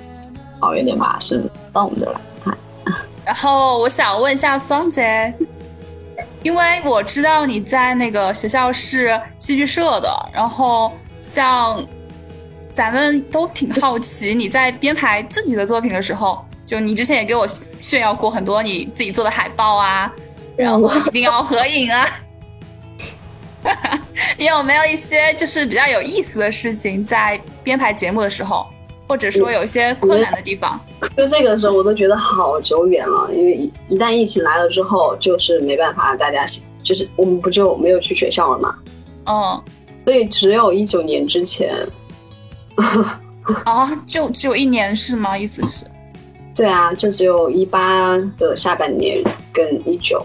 [0.61, 1.43] 好一点吧，是
[1.73, 2.55] 到我们这来看。
[3.25, 5.33] 然后我想问一下双姐，
[6.43, 10.93] 因为我知道你在那个学校是戏剧社的，然后
[11.23, 11.83] 像
[12.75, 16.45] 咱们都挺好奇你在编排自己的作品的时候。
[16.67, 17.47] 就你之前也给我
[17.81, 20.13] 炫耀过很多你自己做的海报啊，
[20.57, 22.09] 然后一定要合影啊。
[24.39, 28.67] 你有没有一些就是比较有意思的事情在编排节目的时候，
[29.09, 30.79] 或者说有一些困难的地方？
[31.17, 36.45] 就这个的时候，我都觉得好久远了，因为一旦疫情来了之后，就是没办法，大家
[36.83, 38.75] 就是我们不就没有去学校了吗。
[39.27, 39.63] 嗯，
[40.05, 41.75] 所以只有一九年之前。
[43.65, 45.37] 啊， 就只有一年是吗？
[45.37, 45.85] 意思是？
[46.57, 50.25] 对啊，就只有一八的下半年跟一九，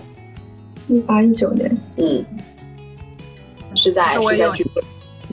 [0.87, 2.25] 一八一九年，嗯，
[3.75, 4.65] 是在是在剧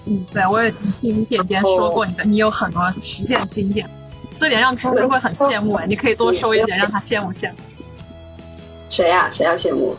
[0.06, 0.68] 嗯，对，我也
[1.00, 3.88] 听点点说过你的，你有很多实践经验，
[4.40, 7.56] 这点让猪猪会很羡慕哎，你可以多说一点，让他羡慕羡慕。
[8.90, 9.30] 谁呀？
[9.30, 9.96] 谁要羡慕？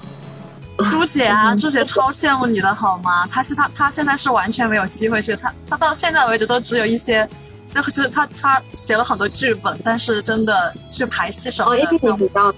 [0.91, 3.25] 朱姐啊，朱姐超羡慕你的好吗？
[3.27, 7.25] 她是她，她现在是完全没有机会去，她她到现在为止都只有一些。
[7.73, 12.53] 就是他，他写了很多剧本，但是真的去排戏什么的，因为比较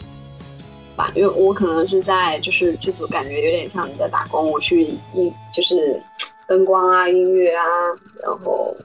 [0.96, 4.84] 吧，因为我可能是在就是剧组，感觉有点像你在打工，我去
[5.14, 6.02] 音就是
[6.48, 7.64] 灯光啊、音乐啊，
[8.22, 8.76] 然后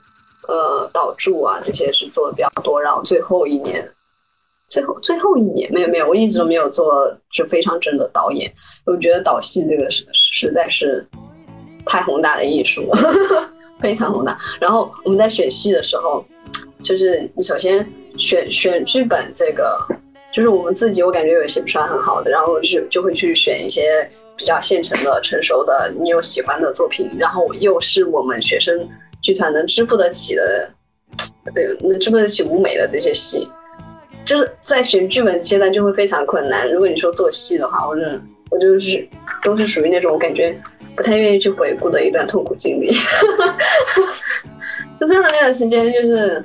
[0.49, 3.89] 呃导助啊这些是做的比较多，然后最后一年，
[4.69, 8.53] 最后最后一年没有没有，我一直都没有做就非常真的导演，
[8.85, 11.07] 我觉得导戏这个是实在是
[11.85, 12.99] 太宏大的艺术了。
[13.81, 14.39] 非常宏大。
[14.61, 16.25] 然后我们在选戏的时候，
[16.83, 19.79] 就是你首先选选剧本，这个
[20.33, 28.89] 就是我们自己，我感觉有些不算很好的，然后就就会去选一些比较现成的、成熟的，你有喜欢的作品，然后又是我们学生
[29.23, 30.71] 剧团能支付得起的，
[31.55, 33.49] 对，能支付得起舞美的这些戏，
[34.25, 36.71] 就是在选剧本阶段就会非常困难。
[36.71, 38.21] 如果你说做戏的话，我是
[38.51, 39.09] 我就是
[39.43, 40.57] 都是属于那种我感觉。
[40.97, 42.93] 不太愿意去回顾的一段痛苦经历，
[44.99, 46.43] 就真的那段时间，就是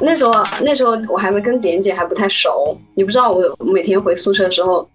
[0.00, 4.88] 那时候，那时候我还没跟点姐还不太熟，你不知道我每天回宿舍的时候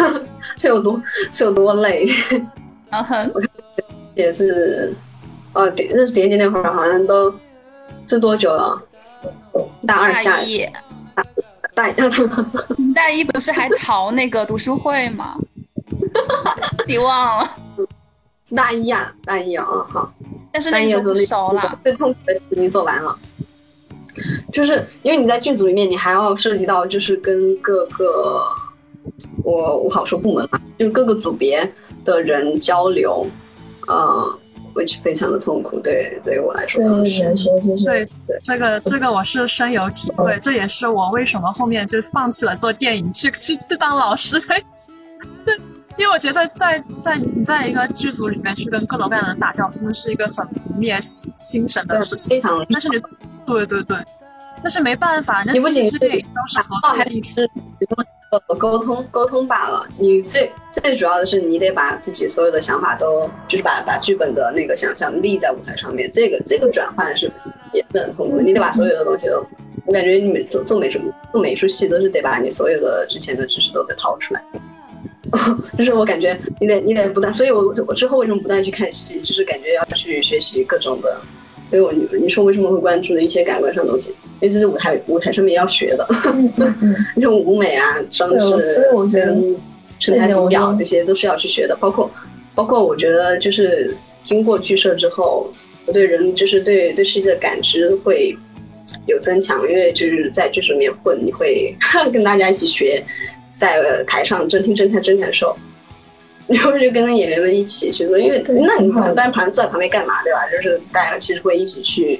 [0.56, 2.08] 是有多是有多累。
[2.90, 3.32] 嗯哼，
[4.14, 4.92] 也是，
[5.52, 7.32] 呃，认识点姐那会儿好像都
[8.06, 8.82] 是多久了？
[9.86, 10.66] 大二下一，
[11.74, 11.94] 大一，
[12.94, 15.36] 大一不是还逃那个读书会吗？
[16.86, 17.50] 你忘了？
[18.56, 20.12] 大一呀，大一啊，好。
[20.52, 23.16] 但是那时候不熟了，最痛苦的事情做完了。
[24.52, 28.42] 就是因为你在剧组里面，你还要涉及到，就是跟各个
[29.44, 31.72] 我我好说部门嘛，就是各个组别
[32.04, 33.24] 的人交流，
[33.86, 34.38] 嗯，
[34.74, 35.78] 会非常的痛苦。
[35.78, 38.06] 对，对于我来说，对你来说就是对
[38.42, 44.56] 这个这个我是深有体会，这也是我为什么后面就放弃了做电影，去去去当老师的
[46.00, 52.30] 因为我觉得在在你在一个剧组里面去跟各种各样的人打交道，真的是一个很灭心神的事情。
[52.30, 52.98] 非常，但是你，
[53.44, 53.98] 对对对，
[54.62, 57.46] 但是没办法，你不仅是当时合作还是
[58.30, 59.86] 呃沟通沟通罢了。
[59.98, 66.10] 你最最主要的是你得把自己所有的想法都，就是把把剧本的那个想象立在舞台上面。
[66.10, 67.30] 这个这个转换是
[67.74, 69.44] 也是很痛苦，你得把所有的东西都，
[69.84, 70.98] 我感觉你们做做美术
[71.30, 74.42] 做美术戏都是得把你所有的之前的知识都得掏出来。
[75.78, 81.20] 就是我感觉你得你得不断，所以我我之后为什么不断去看戏，就是感觉要去学习各种的。
[81.70, 84.10] 所以我你你说为什么会关注的一些感官上的东西？
[84.40, 86.04] 因为这是舞台舞台上面要学的，
[87.14, 89.56] 那种舞美啊、装置跟
[90.00, 91.76] 身材形表这些都是要去学的。
[91.80, 92.10] 包括
[92.56, 95.48] 包括我觉得就是经过剧社之后，
[95.86, 98.36] 我对人就是对对世界的感知会
[99.06, 101.72] 有增强，因为就是在剧社里面混，你会
[102.12, 103.04] 跟大家一起学。
[103.60, 105.54] 在台上真听真看真感受，
[106.48, 110.40] 然后就跟演员们一起去做，因为那你看，大家旁坐在旁边干嘛，对吧？
[110.50, 112.18] 就是大家其实会一起去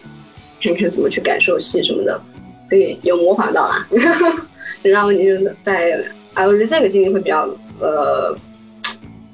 [0.62, 2.20] 看看怎么去感受戏什么的，
[2.68, 3.86] 所以有模仿到啦。
[4.82, 5.98] 然后你就在
[6.34, 7.48] 啊，我觉得这个经历会比较
[7.80, 8.36] 呃，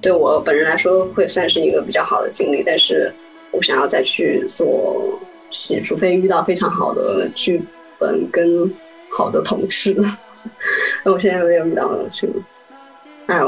[0.00, 2.62] 对我本人来说会算是一个比较好的经历。
[2.64, 3.12] 但是
[3.50, 7.60] 我想要再去做戏，除非遇到非常好的剧
[7.98, 8.72] 本跟
[9.10, 9.96] 好的同事。
[11.04, 12.32] 那我现在没有遇到这个，
[13.26, 13.40] 哎，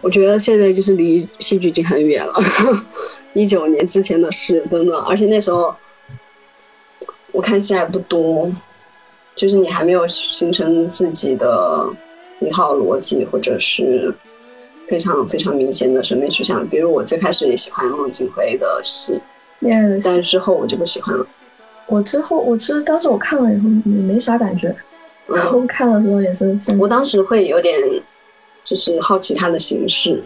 [0.00, 2.34] 我觉得现在就是离戏剧已经很远了，
[3.32, 5.74] 一九年之前的事，真的，而且那时候
[7.32, 8.52] 我看戏还不多，
[9.34, 11.88] 就是你还没有形成自己的
[12.40, 14.14] 一套逻辑，或者是
[14.88, 16.66] 非常非常明显的审美取向。
[16.68, 19.18] 比如我最开始也喜欢孟京辉的戏，
[20.04, 21.26] 但是之后我就不喜欢了。
[21.86, 24.74] 我之后，我其实当时我看了以后也没啥感觉。
[25.26, 27.74] 然后看的时候也是，我当时会有点，
[28.64, 30.22] 就是好奇他的形式，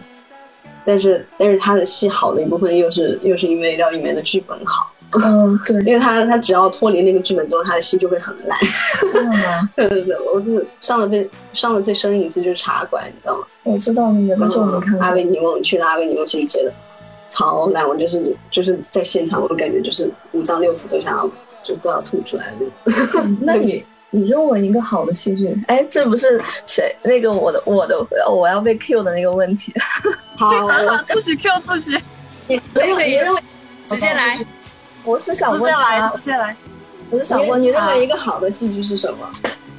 [0.85, 4.91] 但是但是他的戏好的一部分又是又是因为廖一梅的剧本好，
[5.21, 8.59] 嗯对， 因为他他只要脱离那个剧本之后，他的戏就会很烂。
[9.75, 13.45] 对对对，我是上了最上了最深一次就是茶馆，你知道吗？
[13.63, 15.01] 我知道那个，但是我没看过。
[15.01, 16.73] 阿维尼翁去了阿维尼翁戏剧节的，
[17.29, 17.87] 超烂！
[17.87, 21.29] 我就是就是在现场，我感觉就是五脏六腑都想要
[21.63, 22.53] 就都要吐出来
[23.41, 23.83] 那你？
[24.11, 25.55] 你认为一个好的戏剧？
[25.67, 27.95] 哎，这不是谁那个我的我的
[28.27, 29.71] 我要被 Q 的那个问题。
[30.35, 30.51] 好，
[31.07, 31.97] 自己 Q 自己。
[32.47, 33.19] 你认为？
[33.87, 34.43] 直接来。
[35.03, 36.55] 我是想问，直接来，直接来。
[37.11, 39.29] 我是想问，你认为一个好的戏剧是什么？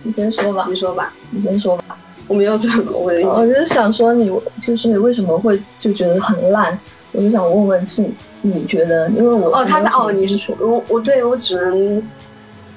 [0.05, 0.67] 你先说吧。
[0.69, 1.13] 你说吧。
[1.31, 1.99] 你先说吧。
[2.29, 3.21] 我没有这个问。
[3.23, 6.79] 我就是想说，你就是为什么会就觉得很烂？
[7.11, 8.09] 我就想问问，是
[8.43, 9.09] 你觉得？
[9.11, 12.01] 因为我哦，他在哦，你是说我我对我只能。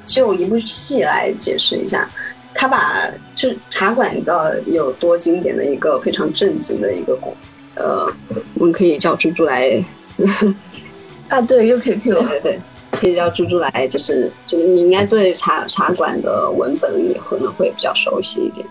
[0.05, 2.09] 就一部戏来解释一下，
[2.53, 7.35] 他把就茶馆，你知道有多经典的一个非常正经的一个故，
[7.75, 8.07] 呃，
[8.55, 9.83] 我们可以叫猪猪来，
[11.29, 12.59] 啊，对，又可以 Q，对对对，
[12.91, 18.65] 可以叫猪猪来，就是就是你应该对茶茶馆的文本也可能会比较熟悉一点，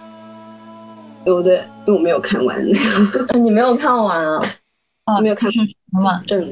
[1.24, 1.56] 对不对？
[1.86, 2.64] 因为我没有看完，
[3.42, 4.42] 你没有看完啊？
[5.04, 5.58] 啊，没有看什
[5.90, 6.22] 么？
[6.26, 6.44] 正，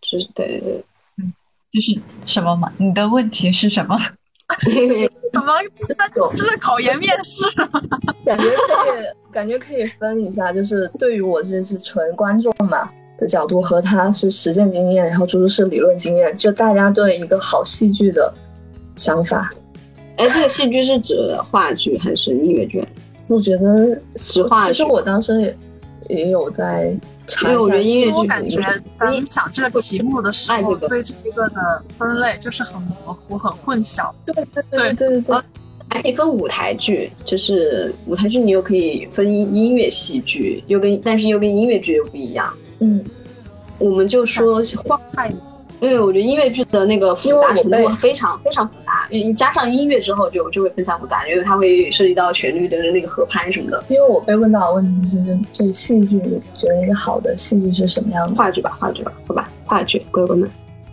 [0.00, 0.84] 就是对对对，
[1.18, 1.32] 嗯，
[1.70, 2.72] 就是什么嘛？
[2.78, 3.98] 你的问题是什么？
[4.60, 5.46] 什么？
[5.88, 7.44] 在这是考研面试？
[8.24, 8.50] 感觉可
[8.96, 18.32] 以，感觉可以分一下，就是对于我这是纯观众嘛的角度，和他是实践经验，然后猪猪是理论经验，就大家对一个好戏剧的
[18.96, 19.50] 想法。
[20.16, 21.14] 哎，这个戏剧是指
[21.50, 22.82] 话剧还是音乐剧？
[23.28, 25.56] 我觉得实话，其实我当时也
[26.08, 26.98] 也有在。
[27.42, 28.58] 因为我觉得音乐剧，我感觉
[28.94, 34.10] 咱们想这个题目的时候，对这一个的分类就是很模糊、很混淆。
[34.24, 35.36] 对对对对对，
[35.90, 42.50] 还可以分舞台剧，就是舞台剧你又可以分音乐戏剧，又跟但是又跟音乐剧又不一样。
[42.78, 43.04] 嗯，
[43.78, 44.98] 我们就说话。
[45.80, 53.84] 因为我觉得音乐剧的那个复杂程度非常非常复杂，你加上音乐之后就就会非常复杂，因为它会涉及到旋律的那个合拍什么的。
[53.88, 56.20] 因为我被问到的问题是，这戏剧
[56.54, 58.34] 觉得一个好的戏剧是什么样的？
[58.34, 60.50] 话剧吧，话剧吧，好吧，话剧，乖乖们。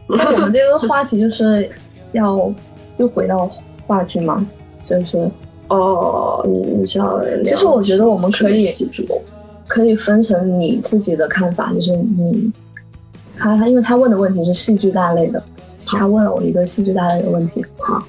[0.08, 1.68] 那我们这个话题就是
[2.12, 2.54] 要
[2.98, 3.50] 又回到
[3.88, 4.46] 话剧吗？
[4.84, 5.30] 就是
[5.70, 8.68] 哦，你你知道，其实我觉得我们可以
[9.68, 12.52] 可以分成你自己的看法，就是你。
[13.38, 15.44] 他他，因为他问的问题是戏剧大类的，
[15.86, 17.64] 他问了我一个戏剧大类的问题。
[17.78, 18.02] 好，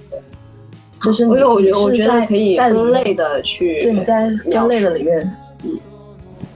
[1.01, 5.79] 就是因为我觉得我觉得可以分类的去，对，你在分类的里面，嗯，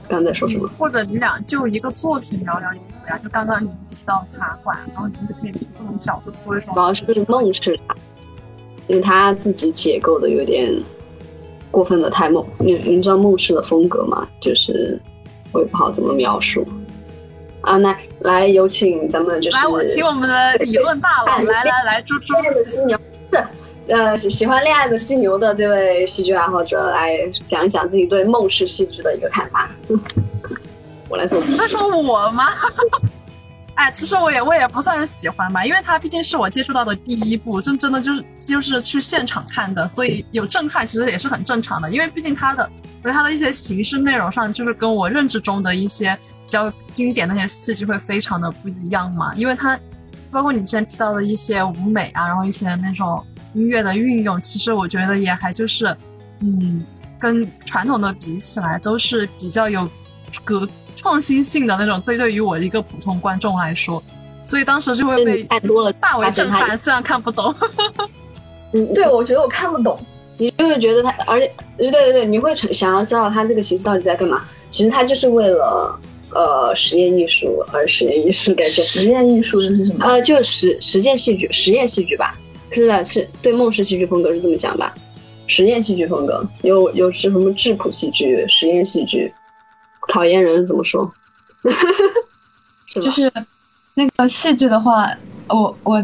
[0.07, 0.69] 刚才说什么？
[0.77, 3.17] 或者你俩就一个作品聊聊也可以啊。
[3.17, 6.73] 就刚刚你提到茶馆，然后你就可以从各种角度说一说。
[6.73, 7.95] 主要是梦是啥？
[8.87, 10.73] 因为他自己解构的有点
[11.69, 12.45] 过分的太梦。
[12.59, 14.27] 你你知道梦氏的风格吗？
[14.39, 14.99] 就是
[15.53, 16.67] 我也不好怎么描述。
[17.61, 22.99] 啊，那来有请咱们就是来，我请我们的理论大佬来来来，猪猪的犀牛
[23.31, 23.43] 是
[23.87, 29.69] 呃喜喜欢恋爱的犀牛的这位戏剧爱好者来讲一讲自己对梦式戏剧的一个看法。
[31.09, 31.43] 我来做。
[31.45, 32.47] 你在说我吗？
[33.75, 41.89] 哎，其实我也我也不算是喜欢吧，因为它毕竟是我接触到的第一部，真真的就是就是去现场看的，所以有震撼其实也是很正常的。
[41.89, 42.69] 因为毕竟它的，
[43.01, 49.33] 我觉得它的一些形式内容上，就是跟我认知中的一些比较经典那些戏剧会非常的不一样嘛。
[49.35, 49.79] 因为它
[50.29, 53.23] 包括你之前提到的一些舞美啊，然后一些那种
[53.53, 55.95] 音乐的运用，其实我觉得也还就是，
[56.41, 56.85] 嗯，
[57.17, 59.89] 跟传统的比起来都是比较有
[60.43, 60.67] 革。
[60.93, 64.03] 创新性的那种，对对于我一个普通观众来说，
[64.45, 66.77] 所以当时就会被太多了，大为震撼。
[66.77, 67.55] 虽然看不懂，
[68.73, 69.99] 嗯，对，我觉得我看不懂，
[70.37, 74.43] 你就会觉得他，而且，对对对，你会想要知道他这个形式到底在干嘛？
[74.69, 75.99] 其实他就是为了
[76.33, 78.81] 呃实验艺术而实验艺术感觉。
[78.83, 80.05] 实验艺术是什么？
[80.05, 82.37] 呃，就实实践戏剧，实验戏剧吧。
[82.71, 84.93] 是的，是对梦式戏剧风格是这么讲吧？
[85.47, 89.33] 实验戏剧风格有有是什么质朴戏剧、实验戏剧。
[90.07, 91.11] 考验人怎么说？
[93.01, 93.31] 就是
[93.93, 95.09] 那个戏剧的话，
[95.47, 96.03] 我我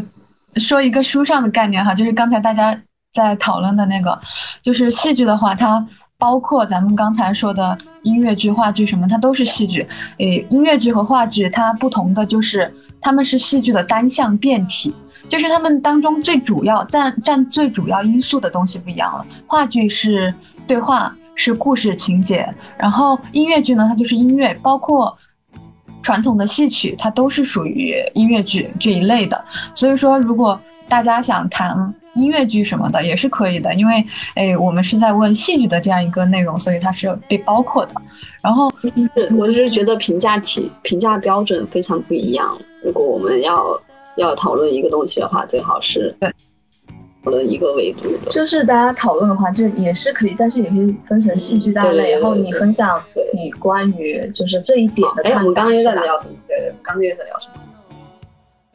[0.56, 2.80] 说一个书上的概念哈，就是刚才大家
[3.12, 4.18] 在讨论的那个，
[4.62, 5.86] 就是戏剧的话，它
[6.18, 9.86] 包括咱们刚才说的音乐剧、话剧什么，它都是戏剧。
[10.18, 14.92] 诶，音乐剧和话剧它不同的就是，他们是戏剧的单项变体，
[15.28, 19.24] 就是他们当中最主要占占最主要因素的东西不一样了。
[19.46, 20.34] 话剧是
[20.66, 21.16] 对话。
[21.40, 25.16] 是故事情节，然后音乐剧呢，它就是音乐，包括
[26.02, 29.44] 传统的戏曲，它都是属于音乐剧这一类的。
[29.72, 34.04] 所以说，如果大家想谈音乐剧什么的，也是可以的，因为
[34.34, 37.94] 哎，我们是在问戏剧的这样一个内容，所以它是被包括的。
[38.42, 38.70] 然后，
[39.36, 42.58] 我就是觉得评价体、评价标准非常不一样。
[42.82, 43.80] 如果我们要
[44.16, 46.30] 要讨论一个东西的话，最好是对。
[47.24, 52.98] 的一个维度的，就是大家讨论的话，就也是可以，但是也可以分成戏剧大类，然后你分享
[53.34, 55.38] 你关于就是这一点的看法。
[55.40, 56.34] 哎，我们刚刚又在聊什么？
[56.46, 57.60] 对对，刚刚又在聊什么？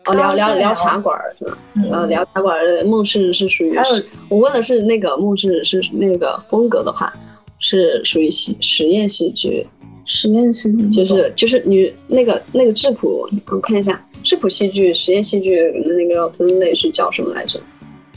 [0.05, 1.57] 哦，聊聊聊茶馆是吧？
[1.91, 7.13] 呃，聊茶馆的梦是是属于是，我问的是那个梦是是那个风格的话，
[7.59, 9.65] 是属于戏实验戏剧，
[10.05, 17.59] 实验戏剧就是就是你那个那个质朴，我看一下质朴戏剧、实验戏剧的那个分类是叫什么来着？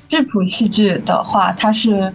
[0.08, 2.12] 质朴戏剧的话，它是，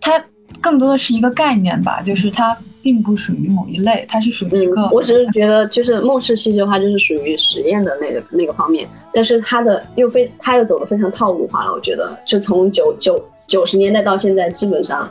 [0.00, 0.18] 它
[0.60, 4.88] 更多的是一个概念吧，就是它并不属于某一类，它是属于一个。
[4.92, 11.72] 我只是觉得，就是梦式戏剧的话，就是属于实验的那个那个方面，但是它的又非，它又走的非常套路化了。
[11.72, 15.10] 我觉得，就从九九九十年代到现在，基本上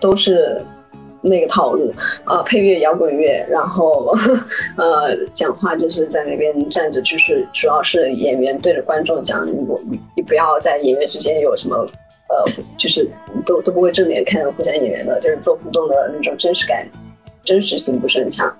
[0.00, 0.60] 都是。
[1.22, 1.92] 那个套路，
[2.24, 4.14] 呃，配乐摇滚乐，然后，
[4.76, 11.84] 呃，讲话就是在那边站着，就是主要是演员对着观众讲，你你不要在演员之间有什么，
[12.28, 13.08] 呃，就是
[13.44, 16.86] 都都不会正脸看互相演员的，就是做互动的那种真实感，
[17.42, 18.54] 真实性不是很强，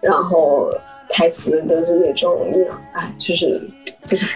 [0.00, 0.70] 然后。
[1.06, 2.50] 台词都是那种，
[2.92, 3.60] 哎，就是，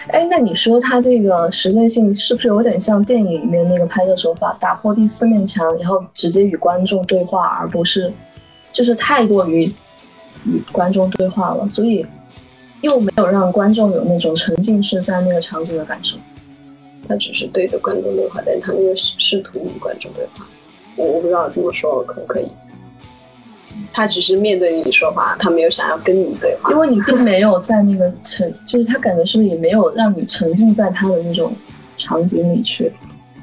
[0.09, 8.13] 哎，那你说他这个实践性是不是有点像电影里面那个拍摄手法，打破第四面墙，然后直接与观众对话，而不是，
[8.71, 9.63] 就是太过于
[10.45, 12.05] 与观众对话了，所以
[12.81, 16.17] 又没有让观众有那种沉浸式在那个场景的感受。
[17.09, 20.47] 他只是对着观众对话，但他没有试图与观众对话。
[20.95, 22.47] 我我不知道这么说可不可以。
[23.91, 31.51] 他只是面对你说话，他没有想要跟你对话，因为你并没有在那个沉，就是他感觉是不是也没有让你沉浸在他的那种
[31.97, 32.91] 场景里去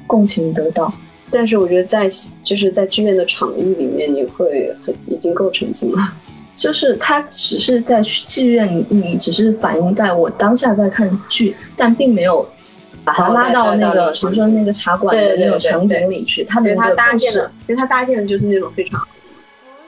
[0.05, 0.93] 共情得到。
[1.29, 2.07] 但是我觉得在
[2.43, 6.13] 就是在剧院的场域里面，你会很已经够沉浸了。
[6.55, 12.47] 就是他只是在剧院，你只是反映在我当下在看剧，但并没有
[13.07, 16.43] 把他拉到那个比如说那个茶馆的那种场景里去。
[16.43, 19.07] 他他搭建的，因为他搭建的就是那种非常。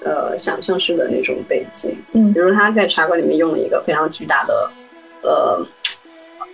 [0.02, 4.72] 呃，想象式的那种背景，嗯，比如他在茶馆里面用了一个非常巨大的，
[5.22, 5.62] 呃，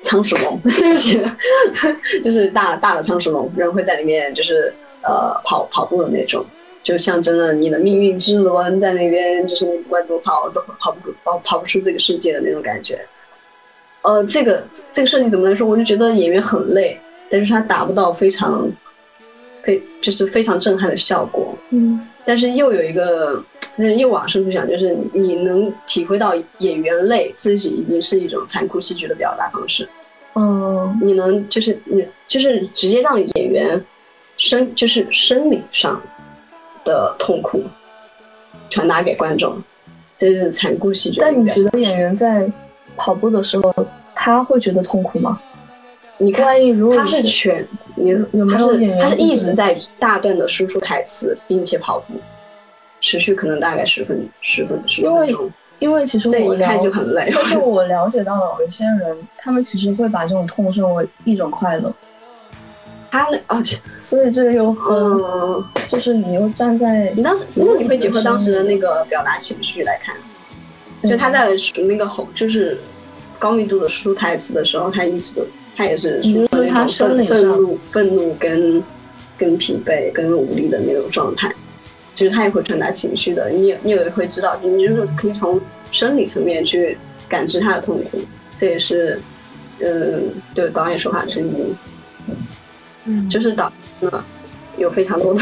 [0.01, 0.59] 仓鼠笼，
[2.23, 6.43] 就是大大的仓鼠笼，人会在里面就是呃跑跑步的那种，
[6.81, 12.99] 就象征了你的命运之轮在那边，就是你不管怎么跑都跑不跑跑不出这个世界的那种感觉。
[14.05, 15.67] 呃，这个这个设计怎么来说？
[15.67, 16.97] 我就觉得演员很累，
[17.29, 18.71] 但是他达不到非常。
[19.65, 23.43] 非就是非常震撼的效果，嗯，但是又有一个，
[23.77, 29.89] 是又往深处想，就是你能体会到演员累，这是已经是一种残酷戏剧的表达方式，
[30.35, 33.83] 嗯，你能就是你就是直接让演员
[34.37, 35.99] 生就是生理上
[36.83, 37.63] 的痛苦
[38.69, 39.59] 传达给观众，
[40.15, 41.19] 这是残酷戏剧。
[41.19, 42.47] 但你觉得演员在
[42.97, 43.73] 跑步的时候，
[44.13, 45.39] 他会觉得痛苦吗？
[46.17, 46.55] 你看，
[46.95, 52.13] 他是全，你有没有演员他是一直在大段的输出台词，并且跑步，
[53.01, 55.51] 持续可能大概十分十分十分钟。
[55.79, 57.29] 因为其实我一看就很累。
[57.35, 61.93] 但是 我了解到了有些人，他们其实会把这种痛视为一种快乐。
[63.11, 63.61] 他啊，
[63.99, 64.97] 所以这个又很，
[65.85, 70.15] 就是你又站在你当时，那你会结合当时的那个表达情绪来看，
[71.03, 71.49] 就他在
[71.87, 72.77] 那个吼，就是
[73.37, 78.83] 高密度的输出台词的时候，他一直都他也是输出那种愤愤怒、愤怒跟
[79.37, 81.51] 跟疲惫、跟无力的那种状态，
[82.15, 83.49] 就是他也会传达情绪的。
[83.49, 85.59] 你你也会知道，你就是可以从
[85.91, 88.19] 生理层面去感知他的痛苦，
[88.57, 89.19] 这也是
[89.79, 90.23] 嗯，
[90.53, 91.75] 对导演手法之一。
[93.03, 94.23] 嗯，就是导呃
[94.77, 95.41] 有非常多的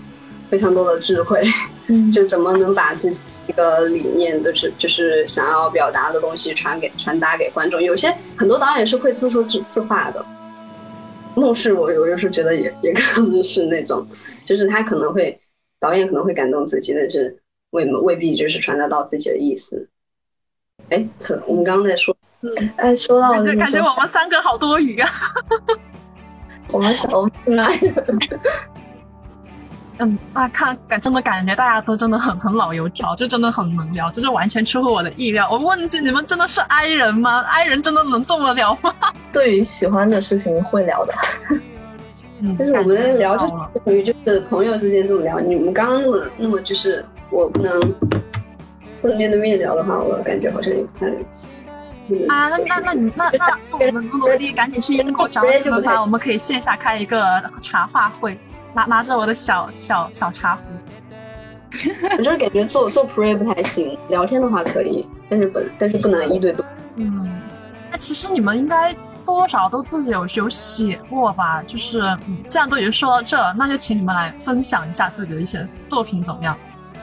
[0.50, 1.42] 非常多的智慧，
[1.86, 7.82] 嗯，就怎么能把自己一个理念的是就是想要表达的东西传给传达给观众。
[7.82, 10.24] 有些很多导演是会自说自自话的，
[11.34, 14.06] 梦是我有时候觉得也也可能是那种，
[14.46, 15.38] 就是他可能会
[15.78, 17.36] 导演可能会感动自己，但是
[17.70, 19.88] 未未必就是传达到自己的意思。
[20.90, 21.06] 哎，
[21.46, 25.10] 我们刚刚在说，嗯，哎，说到感觉感觉我们三个好多余啊。
[26.72, 27.68] 我们小来，
[29.98, 35.48] 嗯啊，看感真的感觉大家都真的很很老油条，就真的很能聊，就是完全出乎我的意料。
[35.50, 38.92] 我问句，你们真的是 I 人吗？I 人真的能这么聊吗？
[39.32, 41.14] 对于喜欢的事情会聊的，
[42.40, 45.38] 嗯， 但是我们聊就属于就是朋友之间这么聊。
[45.38, 47.80] 你们刚刚那么那么就是我不能
[49.00, 51.06] 不能面对面聊的话，我感觉好像也不太。
[52.28, 58.38] 啊，那那那你那那那我们努力赶紧去英国找你们吧，我们可以线下开一个茶话会，
[58.74, 60.62] 拿拿着我的小小小茶壶。
[62.18, 66.64] 我就是感觉做做 pre 不太行，聊天的话可以，但是不但是不能一对多。
[66.96, 67.40] 嗯，
[67.90, 68.92] 那其实你们应该
[69.24, 71.62] 多多少都自己有有写过吧？
[71.66, 72.16] 就是
[72.46, 76.56] 既然都已经说到这，那就请你们来分享一下自己的一些作品怎么样？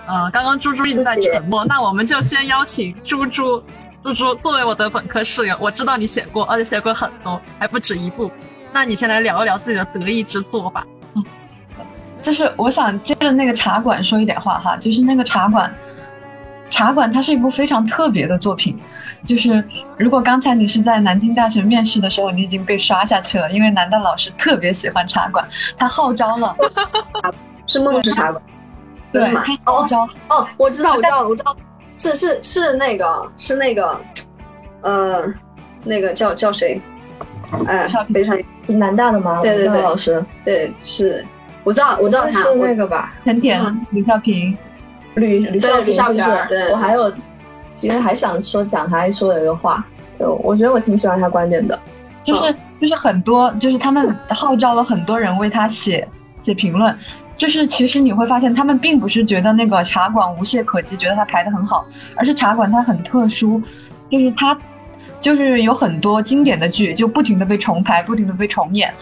[0.07, 3.61] 呃，刚刚猪猪一直在沉默，那我们就先邀请猪猪。
[4.03, 8.31] 猪猪作为我的本科室友，我知道你写过，而且写过很多，还不止一部。
[8.73, 10.83] 那你先来聊一聊自己的得意之作吧。
[12.21, 15.73] 嗯，就是我想接着那个茶馆说一点话哈，就是那个茶馆，
[16.69, 18.79] 茶馆它是一部非常特别的作品。
[19.27, 19.63] 就是
[19.97, 25.47] 如果刚才你是在南京大学面试的时候，你已经被刷下去了，因为南大老师特别喜欢茶馆，
[25.77, 26.55] 他号召了，
[27.67, 28.41] 是梦之茶馆，
[29.11, 31.55] 对，他号召哦，我知道，我知道，我知道。
[31.99, 33.95] 是是是那个是那个，
[34.81, 35.31] 呃，
[35.83, 36.81] 那个叫叫谁？
[37.67, 39.39] 哎，非常南大的吗？
[39.39, 41.23] 对对对，老师，对是，
[41.63, 43.13] 我知道我知道他是那个吧？
[43.25, 44.57] 陈田、吕孝平、
[45.15, 46.13] 吕吕孝平是不
[46.53, 46.69] 是？
[46.71, 47.11] 我还有，
[47.75, 49.83] 其实还想说讲他说的一个话，
[50.19, 51.79] 就我觉得我挺喜欢他观点的，
[52.23, 56.07] 就是就是很多就是他们号召了很多人为他写
[56.43, 56.95] 写评论。
[57.37, 61.83] 就是其实你会发现，他们并不是觉得那个茶馆无懈可击，觉得它排的很好，
[62.15, 63.59] 而是茶馆它很特殊，
[64.11, 64.55] 就是它
[65.19, 68.93] 就是有很多经典的剧就不停的被重排，不停的被重演。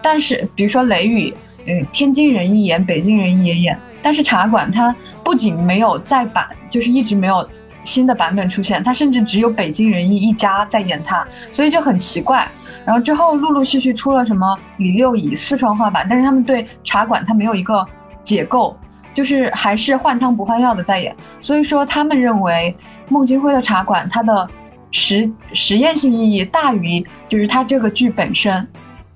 [0.00, 1.32] 但是比如说《雷雨》，
[1.68, 3.78] 嗯，天津人一演，北京人也演。
[4.02, 7.46] 但是茶馆它不仅没有再版，就是一直没有
[7.84, 12.48] 新的版本出现，它甚至只有北京人艺一家在演它，所以就很奇怪。
[12.86, 17.86] 然后之后陆陆续续出了什么李六乙四川话版，但是他们对茶馆它没有一个
[18.22, 18.74] 解构，
[19.12, 21.14] 就是还是换汤不换药的在演。
[21.40, 22.74] 所以说他们认为
[23.10, 24.48] 孟京辉的茶馆它的
[24.90, 28.66] 实实验性意义大于就是它这个剧本身，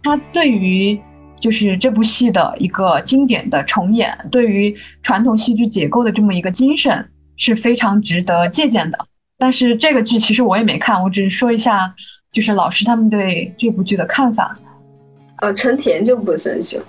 [0.03, 1.00] 它对于
[1.43, 8.99] 就是这部戏的一个经典的重演，对于传统戏剧解构的这么一个精神是非常值得借鉴的。
[9.36, 11.95] 但是这个剧其实我也没看，我只是说一下。
[12.32, 14.59] 就是老师他们对这部剧的看法，
[15.43, 16.86] 呃，陈田就不是很喜欢，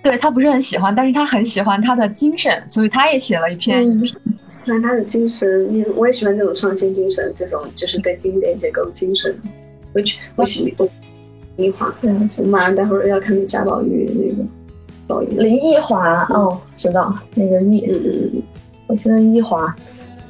[0.00, 3.84] 对他不是很喜欢，但是他很喜欢他的精神，所以他也写了一篇。
[4.52, 9.36] 喜欢他的精神，我也喜欢这种创新精神，这种就是对经典结构精神。
[9.92, 10.72] which which 林
[11.62, 14.48] 林华，对，我马上待会儿要看贾宝玉那个
[15.06, 18.42] 导演林奕华，哦，知道那个奕，嗯嗯嗯，
[18.88, 19.74] 我记得奕华。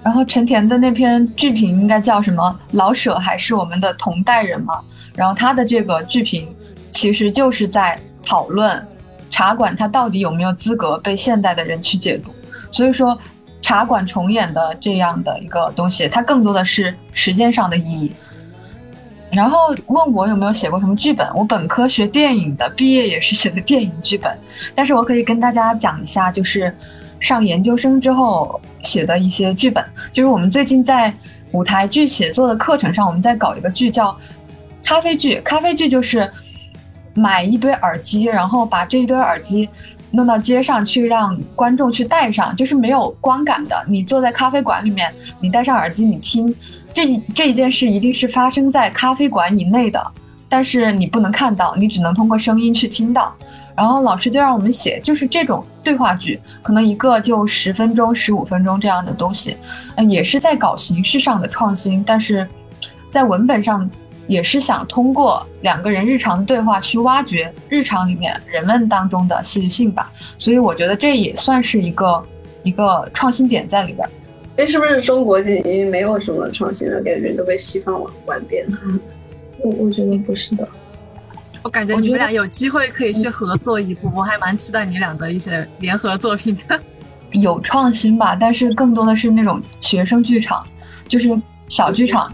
[0.05, 2.59] 然后陈田的那篇剧评应该叫什么？
[2.73, 4.81] 老舍还是我们的同代人嘛？
[5.15, 6.49] 然后他的这个剧评，
[6.91, 8.85] 其实就是在讨论
[9.31, 12.31] 茶馆它到底有没有资格被现代的人去解读。
[12.71, 13.17] 所以说，
[13.61, 18.13] 茶馆重演的这样的一个东西，它更多的是时间上的意义。
[19.33, 24.39] 然后问我有没有写过什么剧本，我本科学电影的，毕业也是写的电影剧本，
[24.75, 26.75] 但是我可以跟大家讲一下，就是
[27.19, 31.13] 上研究生之后写的一些剧本，就是我们最近在
[31.53, 34.15] 舞台剧写作的课程上，我们在搞一个剧叫
[34.85, 36.31] 咖啡剧，咖啡剧就是
[37.15, 39.67] 买一堆耳机，然后把这一堆耳机
[40.11, 46.55] 弄到街上去，让观众去戴上，就是没有光感的，你坐在咖啡馆里面，你戴上耳机，你听。
[46.95, 50.13] 这这一件事一定是发生在咖啡馆以内的，
[50.49, 53.35] 但是你不能看到，你只能通过声音去听到。
[53.75, 59.57] 然后老师就让我们写，就是这种对话剧，可能一个就十分钟、十五分钟这样的东西，
[59.97, 62.47] 嗯，也是在搞形式上的创新，但是
[63.11, 63.91] 在文本上
[64.27, 70.13] 也是想通过两个人日常的对话去挖掘日常里面人们当中的戏剧性吧。
[70.37, 72.23] 所以我觉得这也算是一个
[72.63, 74.07] 一个创新点在里边。
[74.57, 77.03] 哎，是不是中国已经没有什么创新了？
[77.03, 78.79] 感觉都被西方玩玩遍了。
[79.59, 80.69] 我我觉得不是的，
[81.63, 86.79] 我感觉你们俩有机会可以去合作一部，我还蛮期待你俩的一些联合作品的。
[87.33, 90.67] 有创新吧，但是更多的是那种学生剧场，
[91.09, 91.27] 就是
[91.69, 92.31] 小剧场。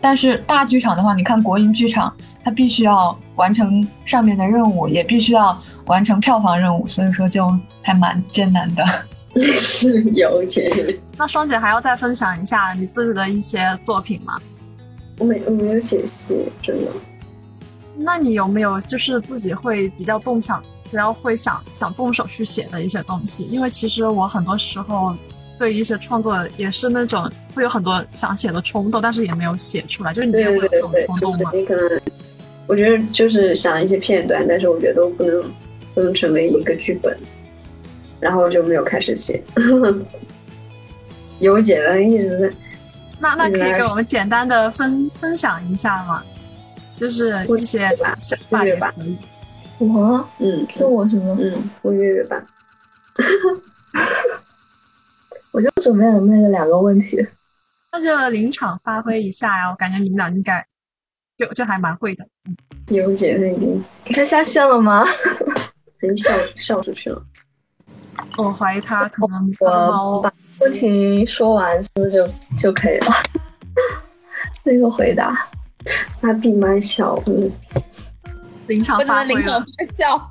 [0.00, 7.52] 但是大剧场的话，你看国营剧场，它必须要完成上面的任务，也必须要完成票房任务，所以说就
[7.82, 8.84] 还蛮艰难的。
[10.14, 10.70] 有钱。
[11.16, 14.38] 那双姐还要再分享一下你自己的一些作品吗？
[15.18, 16.90] 我没我没有写戏，真的。
[17.96, 23.44] 那你有没有就是自己会比较动想，比较会想想动手去写的一些东西？
[23.44, 25.16] 因为其实我很多时候
[25.58, 30.12] 对一些创作也是那种会有很多想写的冲动，但是也没有写出来。
[30.12, 31.50] 就是你有这种冲动吗？
[31.52, 32.00] 你可能，
[32.68, 35.52] 我觉得就是想一些片段，但是我觉得都不能
[35.94, 37.18] 不能成为一个剧本。
[38.20, 39.42] 然后就没有开始写，
[41.40, 42.52] 有姐的一直在。
[43.20, 46.22] 那那可以给我们简单的分分享一下吗？
[46.98, 47.88] 就是一些
[48.18, 49.16] 想法也可以。
[49.78, 51.36] 我嗯，说我什么？
[51.40, 52.44] 嗯，我月月版。
[55.50, 57.24] 我就准备了那个两个问题。
[57.90, 59.70] 那就临场发挥一下呀！
[59.70, 60.64] 我感觉你们俩应该
[61.36, 62.24] 就就还蛮会的。
[62.88, 65.04] 有姐，那已经你看下线了吗？
[66.02, 67.20] 已经笑笑出去了。
[68.36, 73.12] 我怀疑他可能我把问题说完，是不是就就可以了？
[74.64, 75.48] 那个回答，
[76.20, 77.14] 他闭麦笑，
[78.66, 79.64] 临场发挥了。
[79.84, 80.30] 笑。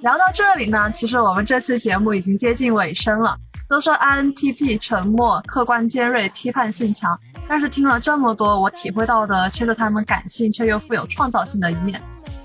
[0.00, 3.36] 聊到这里呢，其实我们这期节目已经接近尾声了。
[3.68, 7.18] 都说 INTP 沉默、客观、尖锐、批判性强，
[7.48, 11.98] 但是听了这么多，我体会到的却是他们感性却又富有创造性的一面。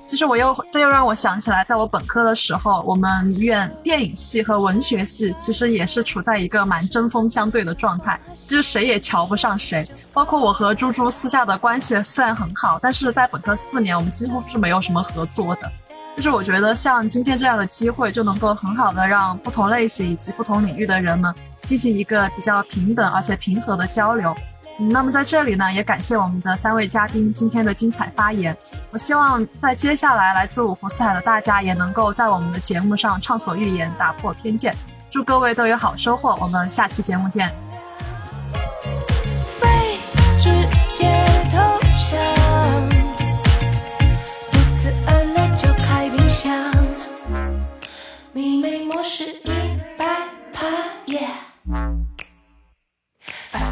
[0.08, 9.86] 其实我又这又让我想起来，在我本科的时候，我们院电影系和文学系其实也是处在一个蛮针锋相对的状态，就是谁也瞧不上谁。
[10.14, 15.70] 包括我和猪猪私下的关系虽然很好，但是在本科四年，我们几乎是没有什么合作的。
[16.16, 24.34] 就是我觉得像今天这样的机会，就能够很好的让不同类型以及不同领域的人们进行一个比较平等而且平和的交流。
[24.80, 28.56] 那么在这里呢，也感谢我们的三位嘉宾今天的精彩发言。
[28.92, 34.74] 我希望在接下来来自五湖四海的大家，也能够在我们的节目上畅所欲言，打破偏见。
[35.10, 37.52] 祝各位都有好收获，我们下期节目见。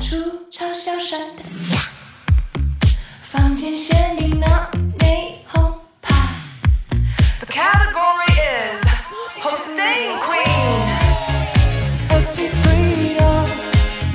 [0.02, 0.16] 出
[0.52, 1.42] 嘲笑声的
[1.74, 1.80] 呀，
[3.24, 4.48] 房间限定闹
[5.00, 6.14] 内红牌。
[7.40, 8.84] The category is
[9.42, 10.46] hosting queen。
[12.10, 13.24] 耳机脆弱，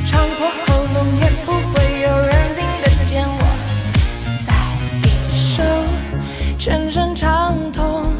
[0.06, 3.40] 穿破喉咙也不会有人听得见我。
[4.46, 4.48] 再
[5.02, 5.62] 一首，
[6.56, 8.12] 全身畅通，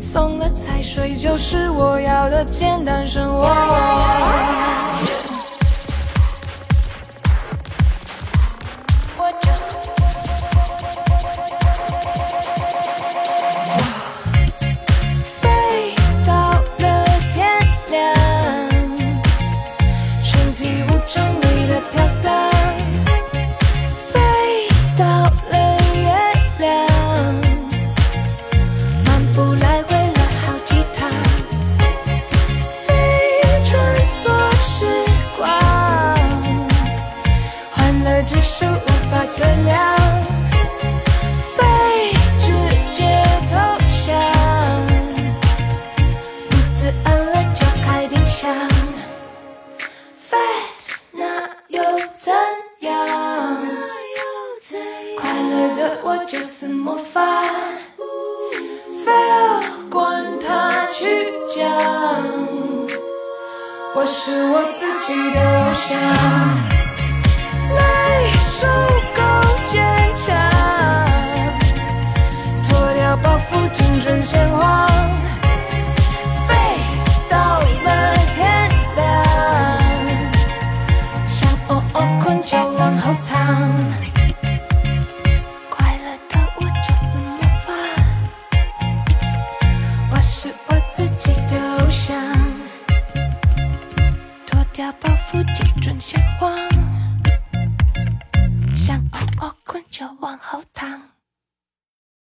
[0.00, 4.89] 送了才睡就是我要的简单生活。